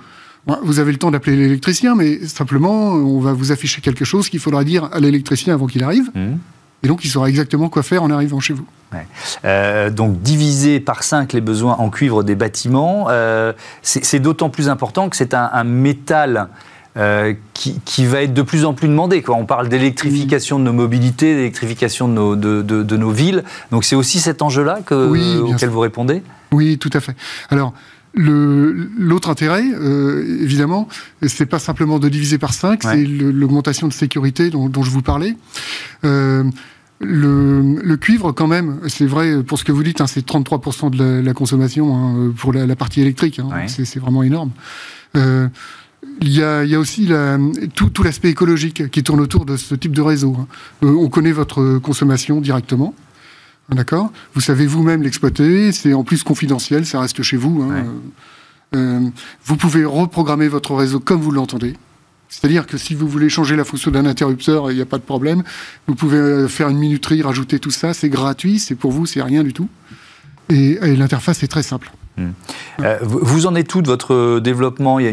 vous 0.64 0.80
avez 0.80 0.92
le 0.92 0.98
temps 0.98 1.12
d'appeler 1.12 1.38
l'électricien, 1.38 1.94
mais 1.94 2.26
simplement, 2.26 2.94
on 2.94 3.20
va 3.20 3.34
vous 3.34 3.52
afficher 3.52 3.82
quelque 3.82 4.04
chose 4.04 4.30
qu'il 4.30 4.40
faudra 4.40 4.64
dire 4.64 4.90
à 4.92 5.00
l'électricien 5.00 5.54
avant 5.54 5.68
qu'il 5.68 5.84
arrive. 5.84 6.10
Hmm. 6.16 6.38
Et 6.84 6.88
donc, 6.88 7.04
il 7.06 7.10
saura 7.10 7.30
exactement 7.30 7.70
quoi 7.70 7.84
faire 7.84 8.04
en 8.04 8.10
arrivant 8.10 8.40
chez 8.40 8.54
vous. 8.54 8.66
Euh, 9.46 9.90
donc 9.90 10.22
diviser 10.22 10.80
par 10.80 11.04
5 11.04 11.34
les 11.34 11.42
besoins 11.42 11.76
en 11.76 11.90
cuivre 11.90 12.24
des 12.24 12.36
bâtiments, 12.36 13.08
euh, 13.10 13.54
c'est 13.82 14.20
d'autant 14.20 14.50
plus 14.50 14.70
important 14.70 15.10
que 15.10 15.16
c'est 15.16 15.34
un, 15.34 15.64
métal 15.64 16.50
euh, 16.98 17.34
qui, 17.54 18.06
va 18.06 18.24
être 18.24 18.34
de 18.34 18.42
plus 18.42 18.66
en 18.66 18.74
plus 18.74 18.88
demandé. 18.88 19.22
Quoi. 19.22 19.36
On 19.36 19.46
parle 19.46 19.70
d'électrification 19.70 20.60
de 20.60 20.66
nos 20.66 20.74
mobilités, 20.74 21.36
d'électrification 21.36 22.08
de 22.08 22.14
nos, 22.14 22.36
de, 22.36 22.98
nos, 22.98 23.12
villes. 23.12 23.44
Donc 23.72 23.86
c'est 23.86 23.96
aussi 23.96 24.20
cet 24.20 24.42
enjeu-là 24.42 24.80
auquel 24.90 25.70
vous 25.70 25.80
répondez? 25.80 26.22
Oui, 26.52 26.78
tout 26.78 26.90
à 26.94 27.00
fait. 27.00 27.16
Alors, 27.50 27.74
L'autre 28.14 29.30
intérêt, 29.30 29.64
euh, 29.74 30.42
évidemment, 30.42 30.90
c'est 31.26 31.46
pas 31.46 31.60
simplement 31.60 31.98
de 31.98 32.10
diviser 32.10 32.38
par 32.38 32.54
5, 32.54 32.84
c'est 32.84 33.06
l'augmentation 33.06 33.88
de 33.88 33.94
sécurité 33.94 34.50
dont, 34.50 34.84
je 34.84 34.90
vous 34.90 35.02
parlais. 35.02 35.38
Euh, 36.04 36.44
le, 37.00 37.96
cuivre, 37.96 38.32
quand 38.34 38.48
même, 38.48 38.80
c'est 38.88 39.06
vrai 39.06 39.42
pour 39.44 39.58
ce 39.58 39.64
que 39.64 39.72
vous 39.72 39.84
dites, 39.84 40.02
hein, 40.02 40.08
c'est 40.08 40.26
33% 40.26 40.90
de 40.92 41.22
la, 41.22 41.34
consommation 41.34 41.96
hein, 41.96 42.34
pour 42.36 42.52
la, 42.52 42.76
partie 42.76 43.00
électrique. 43.02 43.40
Hein, 43.40 43.68
c'est 43.68 44.00
vraiment 44.00 44.24
énorme. 44.24 44.52
Euh, 45.16 45.48
il 46.20 46.30
y, 46.30 46.44
a, 46.44 46.80
aussi 46.80 47.10
tout, 47.76 47.90
tout 47.90 48.04
l'aspect 48.04 48.30
écologique 48.30 48.90
qui 48.92 49.04
tourne 49.04 49.22
autour 49.22 49.46
de 49.46 49.56
ce 49.56 49.74
type 49.74 49.94
de 49.94 50.02
réseau. 50.02 50.36
on 50.82 51.08
connaît 51.10 51.32
votre 51.32 51.78
consommation 51.78 52.42
directement. 52.42 52.94
D'accord 53.70 54.12
Vous 54.34 54.42
savez 54.42 54.66
vous-même 54.66 55.02
l'exploiter, 55.02 55.72
c'est 55.72 55.94
en 55.94 56.04
plus 56.04 56.24
confidentiel, 56.24 56.86
ça 56.86 57.00
reste 57.00 57.22
chez 57.22 57.38
vous. 57.38 57.64
Hein. 57.64 57.86
Euh, 58.76 59.00
vous 59.46 59.58
pouvez 59.58 59.84
reprogrammer 59.86 60.48
votre 60.48 60.74
réseau 60.76 61.00
comme 61.00 61.22
vous 61.22 61.32
l'entendez. 61.32 61.76
C'est-à-dire 62.30 62.66
que 62.66 62.78
si 62.78 62.96
vous 62.96 63.08
voulez 63.08 63.28
changer 63.28 63.58
la 63.58 63.66
fonction 63.66 63.92
d'un 63.92 64.06
interrupteur, 64.06 64.72
il 64.72 64.76
n'y 64.76 64.82
a 64.82 64.86
pas 64.86 64.98
de 64.98 65.04
problème. 65.04 65.44
Vous 65.88 65.96
pouvez 65.96 66.18
euh, 66.18 66.48
faire 66.48 66.70
une 66.70 66.78
minuterie, 66.78 67.22
rajouter 67.22 67.60
tout 67.60 67.72
ça, 67.72 67.94
c'est 67.94 68.08
gratuit, 68.08 68.60
c'est 68.60 68.76
pour 68.76 68.92
vous, 68.92 69.06
c'est 69.06 69.22
rien 69.22 69.44
du 69.44 69.52
tout. 69.52 69.68
Et, 70.50 70.78
l'interface 70.96 71.44
est 71.44 71.48
très 71.48 71.64
simple. 71.64 71.92
Hmm. 72.18 72.30
Euh, 72.82 72.98
vous 73.02 73.46
en 73.46 73.56
êtes 73.56 73.68
tout 73.68 73.82
de 73.82 73.88
votre 73.88 74.40
développement? 74.40 75.00
Il 75.00 75.06
y, 75.06 75.08
a 75.08 75.12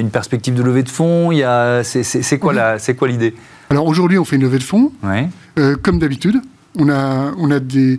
une, 0.00 0.10
perspective 0.10 0.54
de 0.54 0.62
levée 0.62 0.82
de 0.82 0.88
fonds? 0.88 1.30
C'est 1.82 2.38
quoi 2.38 3.08
l'idée? 3.08 3.34
Alors 3.70 3.86
aujourd'hui, 3.86 4.18
on 4.18 4.24
fait 4.24 4.36
une 4.36 4.42
levée 4.42 4.58
de 4.58 4.62
fonds, 4.62 4.92
comme 5.82 5.98
d'habitude. 5.98 6.40
On 6.78 6.88
a, 6.88 7.32
on 7.36 7.50
a 7.50 7.58
des, 7.58 7.98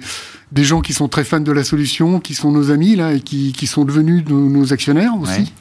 des, 0.51 0.63
gens 0.63 0.81
qui 0.81 0.93
sont 0.93 1.09
très 1.09 1.23
fans 1.23 1.41
de 1.41 1.51
la 1.51 1.63
solution, 1.63 2.19
qui 2.19 2.33
sont 2.33 2.51
nos 2.51 2.71
amis 2.71 2.95
là 2.95 3.13
et 3.13 3.19
qui, 3.19 3.51
qui 3.51 3.67
sont 3.67 3.83
devenus 3.83 4.23
nos, 4.27 4.73
actionnaires 4.73 5.13
aussi. 5.19 5.53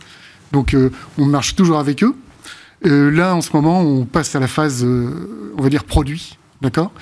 Donc 0.53 0.75
euh, 0.75 0.91
on 1.19 1.25
marche 1.25 1.57
toujours 1.57 1.79
avec 1.79 2.05
eux. 2.05 2.15
Euh, 2.87 3.11
là, 3.11 3.35
en 3.35 3.41
ce 3.41 3.51
moment, 3.53 3.81
on 3.81 4.05
passe 4.05 4.35
à 4.37 4.41
la 4.41 4.47
phase, 4.47 4.85
euh, 4.85 5.53
on 5.59 5.63
va 5.63 5.69
dire, 5.69 5.85
produit. 5.85 6.39
D'accord? 6.63 6.93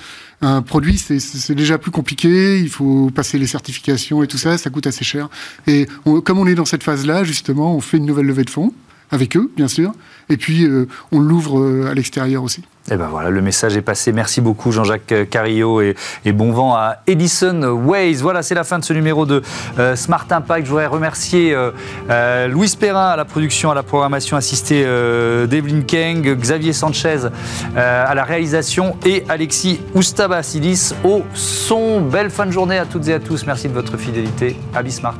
Un 0.41 0.61
produit, 0.61 0.97
c'est 0.97 1.53
déjà 1.53 1.77
plus 1.77 1.91
compliqué. 1.91 2.59
Il 2.59 2.69
faut 2.69 3.11
passer 3.13 3.37
les 3.37 3.47
certifications 3.47 4.23
et 4.23 4.27
tout 4.27 4.37
ça. 4.37 4.57
Ça 4.57 4.69
coûte 4.69 4.87
assez 4.87 5.03
cher. 5.03 5.29
Et 5.67 5.85
comme 6.23 6.39
on 6.39 6.47
est 6.47 6.55
dans 6.55 6.65
cette 6.65 6.83
phase-là, 6.83 7.25
justement, 7.25 7.75
on 7.75 7.81
fait 7.81 7.97
une 7.97 8.05
nouvelle 8.05 8.25
levée 8.25 8.45
de 8.45 8.49
fonds 8.49 8.73
avec 9.11 9.35
eux, 9.37 9.51
bien 9.55 9.67
sûr. 9.67 9.91
Et 10.29 10.37
puis, 10.37 10.67
on 11.11 11.19
l'ouvre 11.19 11.87
à 11.89 11.93
l'extérieur 11.93 12.43
aussi. 12.43 12.63
Et 12.89 12.93
eh 12.93 12.97
ben 12.97 13.05
voilà, 13.05 13.29
le 13.29 13.41
message 13.41 13.77
est 13.77 13.83
passé. 13.83 14.11
Merci 14.11 14.41
beaucoup 14.41 14.71
Jean-Jacques 14.71 15.29
Carillo 15.29 15.79
et, 15.79 15.95
bon 16.31 16.51
vent 16.51 16.73
à 16.73 16.97
Edison 17.05 17.61
Ways. 17.61 18.15
Voilà, 18.15 18.41
c'est 18.41 18.55
la 18.55 18.63
fin 18.63 18.79
de 18.79 18.83
ce 18.83 18.93
numéro 18.93 19.27
de 19.27 19.43
euh, 19.77 19.95
Smart 19.95 20.25
Impact. 20.27 20.65
Je 20.65 20.71
voudrais 20.71 20.87
remercier 20.87 21.53
euh, 21.53 21.69
euh, 22.09 22.47
Louis 22.47 22.73
Perrin 22.79 23.09
à 23.09 23.15
la 23.15 23.25
production, 23.25 23.69
à 23.69 23.75
la 23.75 23.83
programmation 23.83 24.37
assistée 24.37 24.81
d'Evelyn 24.81 25.81
Keng, 25.81 26.35
Xavier 26.35 26.73
Sanchez 26.73 27.27
à 27.75 28.15
la 28.15 28.23
réalisation 28.23 28.97
et 29.05 29.23
Alexis 29.29 29.81
Oustabasilis 29.93 30.93
au 31.03 31.21
son. 31.35 32.01
Belle 32.01 32.31
fin 32.31 32.47
de 32.47 32.51
journée 32.51 32.79
à 32.79 32.85
toutes 32.85 33.07
et 33.07 33.13
à 33.13 33.19
tous. 33.19 33.45
Merci 33.45 33.67
de 33.67 33.73
votre 33.73 33.97
fidélité. 33.97 34.57
À 34.73 34.81
Bismart. 34.81 35.19